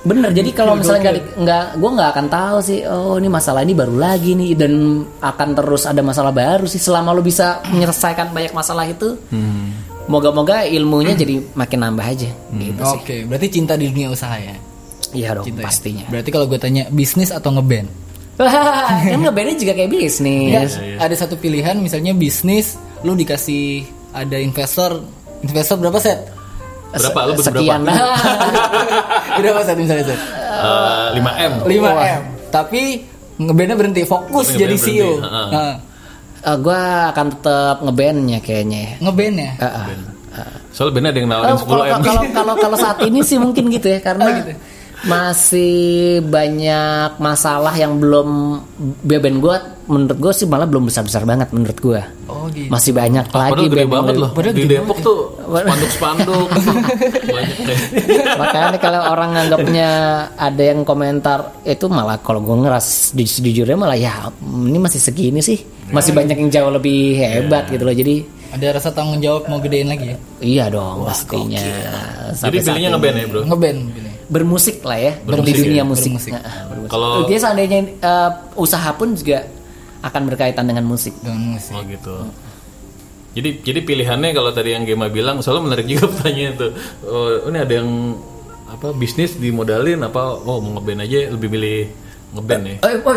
Bener, 0.02 0.34
jadi 0.34 0.50
kalau 0.50 0.74
misalnya 0.74 1.00
nggak 1.04 1.14
di- 1.14 1.26
nggak, 1.38 1.64
gue 1.76 1.90
nggak 1.92 2.10
akan 2.10 2.26
tahu 2.26 2.58
sih. 2.60 2.80
Oh, 2.82 3.14
ini 3.16 3.28
masalah 3.28 3.62
ini 3.62 3.70
baru 3.72 3.94
lagi 3.94 4.34
nih 4.34 4.52
dan 4.52 4.72
akan 5.16 5.48
terus 5.54 5.84
ada 5.84 6.00
masalah 6.00 6.34
baru 6.34 6.66
sih. 6.66 6.76
Selama 6.76 7.12
lo 7.12 7.22
bisa 7.22 7.62
menyelesaikan 7.68 8.34
banyak 8.34 8.50
masalah 8.50 8.82
itu, 8.84 9.14
moga-moga 10.04 10.66
ilmunya 10.66 11.14
jadi 11.14 11.38
makin 11.54 11.78
nambah 11.80 12.02
aja. 12.04 12.30
Gitu 12.50 12.80
sih. 12.80 12.98
Oke, 12.98 13.16
berarti 13.24 13.48
cinta 13.52 13.76
di 13.76 13.86
dunia 13.86 14.10
usaha 14.10 14.34
ya. 14.34 14.56
Iya 15.12 15.28
dong, 15.34 15.44
Cinta 15.44 15.60
ya? 15.60 15.66
pastinya. 15.66 16.04
Berarti 16.08 16.30
kalau 16.30 16.46
gue 16.46 16.56
tanya 16.56 16.84
bisnis 16.88 17.28
atau 17.28 17.52
ngeband? 17.52 17.88
kan 18.32 18.48
ngebandnya 19.22 19.54
juga 19.56 19.72
kayak 19.72 19.90
bisnis. 19.90 20.72
Ya, 20.74 20.98
ada 20.98 21.14
satu 21.14 21.36
pilihan 21.36 21.76
misalnya 21.76 22.12
bisnis, 22.12 22.74
lu 23.00 23.12
dikasih 23.12 23.84
ada 24.10 24.36
investor, 24.36 25.04
investor 25.40 25.76
berapa 25.76 25.96
set? 25.96 26.18
Berapa? 26.90 27.18
Lu 27.22 27.32
berapa? 27.34 27.44
Sekian. 27.44 27.80
berapa 29.38 29.60
set 29.62 29.76
misalnya 29.76 30.04
set? 30.06 30.20
Eh, 30.42 31.08
5M. 31.16 31.52
5 31.64 32.10
m. 32.10 32.22
Tapi 32.48 32.82
ngebandnya 33.38 33.76
berhenti 33.76 34.02
fokus 34.04 34.48
Ngeband 34.48 34.60
jadi 34.60 34.76
CEO. 34.76 35.10
heeh. 35.18 35.72
Nah, 36.42 36.56
gue 36.58 36.80
akan 37.08 37.26
tetap 37.30 37.76
ngebandnya 37.80 38.38
kayaknya 38.40 38.78
ya. 38.82 38.92
ngeband 39.00 39.36
ya. 39.38 39.50
Ah, 39.58 39.66
ah. 39.68 39.86
Soalnya 40.72 40.92
bener 40.96 41.08
ada 41.08 41.18
yang 41.18 41.28
Oh, 41.28 41.32
nawarin 41.34 41.56
kalau 41.60 41.84
10M. 41.84 42.00
kalau 42.02 42.22
kalau 42.32 42.54
kalau 42.58 42.76
saat 42.76 42.98
ini 43.04 43.20
sih 43.20 43.36
mungkin 43.36 43.68
gitu 43.68 43.88
ya 43.88 44.00
karena 44.06 44.24
Oh, 44.24 44.32
gitu. 44.34 44.52
Masih 45.02 45.74
banyak 46.22 47.18
masalah 47.18 47.72
yang 47.72 47.96
belum 47.96 48.60
band 49.02 49.38
gue 49.38 49.56
menurut 49.84 50.14
gue 50.16 50.32
sih 50.32 50.46
malah 50.46 50.64
belum 50.64 50.86
besar 50.86 51.02
besar 51.02 51.22
banget 51.22 51.50
menurut 51.50 51.74
gue 51.74 52.00
Oh 52.24 52.46
gitu. 52.48 52.70
masih 52.70 52.92
banyak 52.92 53.26
lagi 53.28 53.52
Padahal 53.52 53.68
gede 53.68 53.84
banget 53.84 54.14
loh. 54.16 54.30
Padahal 54.32 54.54
Di 54.54 54.62
gede 54.62 54.76
Depok 54.78 54.98
tuh 54.98 55.18
spanduk-spanduk 55.44 56.48
banyak 57.36 57.58
deh. 57.60 57.78
makanya 58.32 58.78
kalau 58.78 59.00
orang 59.10 59.30
nganggapnya 59.32 59.88
ada 60.32 60.62
yang 60.62 60.80
komentar 60.82 61.38
itu 61.62 61.86
malah 61.86 62.16
kalau 62.16 62.40
gue 62.40 62.56
ngeras 62.56 63.10
di 63.10 63.24
sejujurnya 63.24 63.76
malah 63.76 63.94
ya 63.94 64.30
ini 64.42 64.78
masih 64.78 64.98
segini 64.98 65.38
sih 65.38 65.60
masih 65.90 66.10
banyak 66.12 66.34
yang 66.36 66.50
jauh 66.50 66.70
lebih 66.70 67.14
hebat 67.14 67.66
gitu 67.68 67.82
loh 67.82 67.92
jadi 67.92 68.22
Ada 68.52 68.76
rasa 68.76 68.92
tanggung 68.92 69.16
jawab 69.16 69.48
mau 69.48 69.58
gedein 69.58 69.88
lagi 69.88 70.12
ya? 70.12 70.16
iya 70.38 70.64
dong 70.68 71.02
pastinya 71.02 71.56
Jadi 71.56 72.36
Sampai 72.36 72.60
pilihnya 72.60 72.88
ngeband 72.92 73.16
ya 73.16 73.26
bro. 73.26 73.40
Ngeband. 73.44 73.80
Bermusik 74.32 74.80
lah 74.80 74.96
ya 74.96 75.12
Bermusik 75.20 75.44
di 75.46 75.60
dunia 75.60 75.76
ya. 75.76 75.84
musik, 75.84 76.10
Bermusik. 76.10 76.32
Nah, 76.32 76.40
bermusik. 76.66 76.90
Kalau- 76.90 77.28
Dia 77.28 77.38
seandainya 77.38 77.78
eh, 78.00 78.30
usaha 78.56 78.90
pun 78.92 79.12
juga 79.12 79.44
akan 80.00 80.22
berkaitan 80.26 80.64
dengan 80.64 80.82
musik 80.82 81.12
Dengan 81.20 81.54
musik. 81.54 81.76
Oh 81.76 81.84
gitu. 81.84 82.16
Jadi 83.32 83.60
jadi 83.60 83.80
pilihannya 83.80 84.30
kalau 84.32 84.50
tadi 84.50 84.72
yang 84.72 84.84
Gema 84.84 85.08
bilang 85.08 85.40
soalnya 85.40 85.64
menarik 85.66 85.86
juga 85.86 86.08
pertanyaan 86.12 86.54
tuh. 86.54 86.70
Oh, 87.02 87.28
ini 87.46 87.58
ada 87.58 87.74
yang 87.74 88.16
apa 88.66 88.88
bisnis 88.90 89.36
dimodalin 89.36 90.00
apa 90.00 90.32
oh 90.34 90.56
mau 90.58 90.80
ngeband 90.80 91.00
aja 91.02 91.28
lebih 91.28 91.48
milih 91.48 91.78
ngeband 92.32 92.62
ya. 92.66 92.76
Eh, 92.82 92.96
oh, 92.98 93.16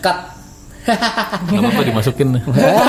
cut. 0.00 0.18
Gak 0.84 1.60
apa-apa 1.60 1.82
dimasukin. 1.82 2.28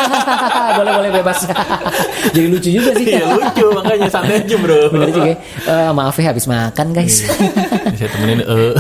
boleh 0.78 0.92
boleh 0.92 1.10
bebas. 1.16 1.48
Jadi 2.36 2.48
lucu 2.52 2.70
juga 2.70 2.92
sih. 3.00 3.06
Iya 3.08 3.24
lucu 3.32 3.66
makanya 3.72 4.08
santai 4.12 4.44
aja 4.44 4.56
bro. 4.60 4.92
Bener 4.92 5.10
juga. 5.16 5.32
ya. 5.32 5.36
Eh, 5.64 5.92
maaf 5.96 6.16
ya 6.20 6.26
habis 6.30 6.46
makan 6.46 6.88
guys. 6.92 7.24
Saya 7.98 8.10
temenin 8.12 8.40
eh 8.44 8.74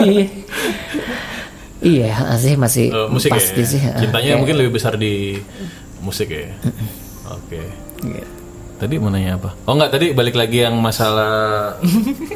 Iya. 0.00 0.24
Iya, 1.84 2.16
sih 2.40 2.56
masih 2.56 2.86
eh, 2.88 3.08
musik 3.12 3.28
pasti 3.28 3.60
ya. 3.60 3.68
sih. 3.68 3.80
Cintanya 4.00 4.32
kayak- 4.32 4.40
mungkin 4.40 4.56
lebih 4.56 4.72
besar 4.80 4.96
di 4.96 5.36
musik 6.00 6.32
ya. 6.32 6.48
Oke. 7.28 7.60
Iya. 8.00 8.24
Tadi 8.80 8.94
mau 8.96 9.12
nanya 9.12 9.36
apa? 9.36 9.52
Oh 9.68 9.76
enggak, 9.76 9.92
tadi 9.92 10.16
balik 10.16 10.34
lagi 10.34 10.64
yang 10.64 10.80
masalah 10.80 11.76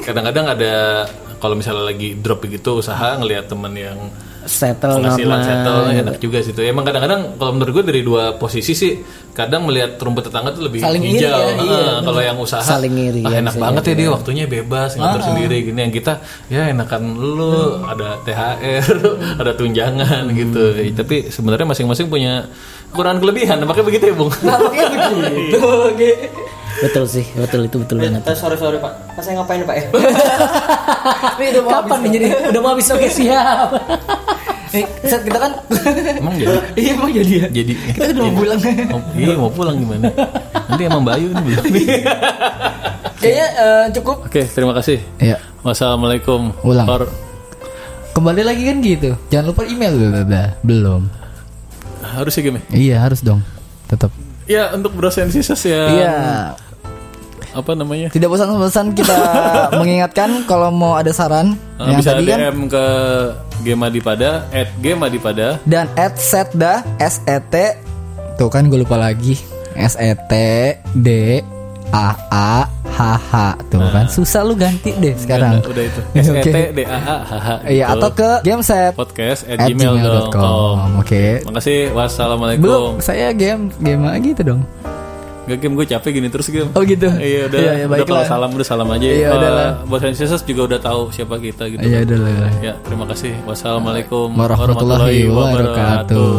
kadang-kadang 0.05 0.47
ada 0.53 1.05
kalau 1.41 1.57
misalnya 1.57 1.89
lagi 1.89 2.15
drop 2.15 2.45
gitu 2.45 2.79
usaha 2.79 3.17
ngelihat 3.17 3.49
temen 3.49 3.73
yang 3.73 3.99
settle 4.45 5.01
penghasilan 5.01 5.29
normal. 5.35 5.45
settle 5.45 5.81
enak 5.99 6.17
juga 6.19 6.39
sih 6.41 6.53
itu. 6.53 6.61
Emang 6.61 6.83
kadang-kadang 6.83 7.35
kalau 7.35 7.53
menurut 7.53 7.73
gue 7.75 7.85
dari 7.87 8.01
dua 8.01 8.35
posisi 8.35 8.73
sih 8.73 8.93
kadang 9.33 9.65
melihat 9.65 9.95
rumput 9.97 10.27
tetangga 10.27 10.51
tuh 10.51 10.67
lebih 10.67 10.79
Saling 10.79 10.99
iri 11.01 11.19
hijau. 11.19 11.31
ya, 11.31 11.47
iya, 11.57 11.79
Ah, 11.89 11.99
kalau 12.01 12.21
yang 12.21 12.37
usaha 12.37 12.59
Saling 12.59 12.91
iri, 12.93 13.23
ah, 13.23 13.31
ya, 13.31 13.39
enak 13.39 13.55
banget 13.55 13.83
ya 13.85 13.95
dia 13.97 14.09
waktunya 14.11 14.45
bebas 14.45 14.91
ngatur 14.95 15.23
sendiri 15.23 15.57
gini 15.63 15.81
yang 15.81 15.95
kita 15.95 16.13
ya 16.47 16.67
enakan 16.69 17.03
lu 17.15 17.55
ada 17.83 18.19
THR, 18.23 18.97
ada 19.43 19.53
tunjangan 19.53 20.23
gitu. 20.33 20.63
Ya, 20.75 20.91
tapi 20.93 21.17
sebenarnya 21.29 21.67
masing-masing 21.67 22.07
punya 22.07 22.51
kekurangan 22.91 23.19
kelebihan. 23.19 23.57
Makanya 23.63 23.87
begitu 23.87 24.05
ya, 24.07 24.15
Bung. 24.15 24.31
Begitu, 24.33 25.59
oke. 25.93 26.11
Betul 26.79 27.05
sih, 27.05 27.27
betul 27.35 27.61
itu 27.65 27.77
betul 27.77 27.99
banget. 27.99 28.23
Eh, 28.23 28.33
sorry 28.33 28.55
sorry 28.55 28.79
pak, 28.79 28.93
Pak, 29.11 29.21
saya 29.21 29.35
ngapain 29.37 29.63
pak 29.63 29.75
ya? 29.75 29.85
Ini 31.39 31.47
udah 31.51 31.63
mau 31.63 31.73
Kapan 31.75 31.99
nih 32.01 32.11
jadi 32.13 32.27
udah 32.49 32.61
mau 32.61 32.71
habis 32.73 32.89
oke 32.89 33.09
siap. 33.09 33.69
Eh, 34.69 34.85
saat 35.03 35.25
kita 35.25 35.41
kan 35.41 35.53
Emang 36.15 36.37
jadi 36.37 36.53
Iya 36.77 36.91
emang 36.93 37.09
jadi 37.11 37.33
ya. 37.35 37.47
jadi 37.49 37.73
Kita 37.73 38.05
udah 38.13 38.23
mau 38.23 38.35
pulang. 38.37 38.59
Oh, 38.93 39.01
iya 39.17 39.35
mau 39.35 39.51
pulang 39.51 39.77
gimana? 39.77 40.13
Nanti 40.69 40.83
emang 40.85 41.03
Bayu 41.03 41.33
nih 41.33 41.43
belum. 41.43 41.65
Kayaknya 43.19 43.47
eh, 43.51 43.85
cukup. 43.97 44.17
Oke, 44.29 44.43
terima 44.47 44.77
kasih. 44.77 45.01
Iya. 45.19 45.41
Wassalamualaikum. 45.65 46.53
Ulang. 46.63 46.87
War- 46.87 47.11
Kembali 48.13 48.43
lagi 48.43 48.63
kan 48.63 48.77
gitu. 48.79 49.11
Jangan 49.31 49.47
lupa 49.49 49.63
email 49.65 49.95
bla. 50.23 50.55
Belum. 50.61 51.07
Harus 52.05 52.35
ya 52.35 52.43
gimana? 52.45 52.65
Iya 52.69 52.97
harus 53.01 53.21
dong. 53.23 53.41
Tetap. 53.87 54.11
Ya 54.45 54.69
untuk 54.71 54.93
Bro 54.93 55.09
Sensisas 55.09 55.61
ya. 55.65 55.83
Iya. 55.89 56.15
Apa 57.59 57.75
namanya? 57.75 58.07
Tidak 58.09 58.25
bosan-bosan 58.25 58.95
kita 58.95 59.17
mengingatkan 59.81 60.47
kalau 60.47 60.71
mau 60.71 60.95
ada 60.95 61.11
saran 61.11 61.59
Eh, 61.79 61.91
yang 61.91 61.99
bisa 61.99 62.15
tadi 62.15 62.27
kan 62.27 62.39
DM 62.41 62.59
ke 62.67 62.85
Gemadipada 63.61 64.47
at 64.51 64.71
Gemadipada 64.79 65.59
dan 65.65 65.91
at 65.95 66.15
setda 66.15 66.87
s 66.99 67.19
e 67.23 67.39
t 67.45 67.55
tuh 68.35 68.47
kan 68.47 68.67
gue 68.67 68.79
lupa 68.79 68.95
lagi 68.95 69.35
s 69.75 69.99
e 69.99 70.15
t 70.15 70.33
d 70.95 71.09
a 71.89 72.09
a 72.31 72.51
h 72.89 72.99
h 73.31 73.33
tuh 73.71 73.79
kan 73.91 74.07
susah 74.07 74.43
lu 74.43 74.55
ganti 74.55 74.91
deh 74.95 75.15
sekarang 75.15 75.63
Udah, 75.63 75.71
udah 75.71 75.85
itu. 75.87 76.01
S 76.19 76.29
E 76.29 76.43
T 76.43 76.57
D 76.75 76.79
A 76.83 76.99
A 76.99 77.17
H 77.23 77.33
H. 77.33 77.49
iya 77.71 77.87
gitu. 77.87 77.95
atau 77.95 78.11
ke 78.13 78.31
gameset 78.43 78.93
podcast 78.93 79.41
at, 79.47 79.57
at 79.63 79.69
gmail.com. 79.71 80.99
oke 80.99 81.25
Makasih. 81.47 81.95
Wassalamualaikum. 81.95 82.63
belum 82.63 82.93
saya 82.99 83.31
game 83.33 83.71
game 83.79 84.03
gitu 84.21 84.43
dong 84.43 84.61
Gak 85.49 85.59
game 85.59 85.75
gue 85.75 85.87
capek 85.89 86.11
gini 86.13 86.29
terus 86.29 86.47
game. 86.47 86.69
oh 86.69 86.83
gitu 86.83 87.09
Iya 87.09 87.49
udah, 87.49 87.59
iya, 87.59 87.73
iya, 87.75 87.85
udah 87.89 88.05
kalau 88.05 88.21
salam 88.23 88.51
udah 88.53 88.67
salam 88.67 88.85
aja. 88.87 89.01
Iya, 89.03 89.27
Eh, 89.27 89.33
udahlah. 89.33 89.69
Bos 89.83 89.99
Sensisas 89.99 90.45
juga 90.45 90.63
udah 90.69 90.79
tahu 90.79 91.09
siapa 91.09 91.35
kita 91.39 91.65
gitu. 91.67 91.81
iya 91.81 92.05
udah 92.05 92.19
lah 92.21 92.53
Ya, 92.61 92.73
terima 92.79 93.05
kasih. 93.07 93.33
Wassalamualaikum 93.43 94.29
warahmatullahi 94.31 95.25
wabarakatuh 95.25 96.37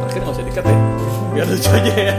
Akhirnya 0.00 0.20
nggak 0.20 0.32
usah 0.32 0.44
dikat 0.44 0.64
ya. 0.64 0.76
Biar 1.30 1.46
lucu 1.46 1.68
aja 1.70 1.92
ya. 1.94 2.16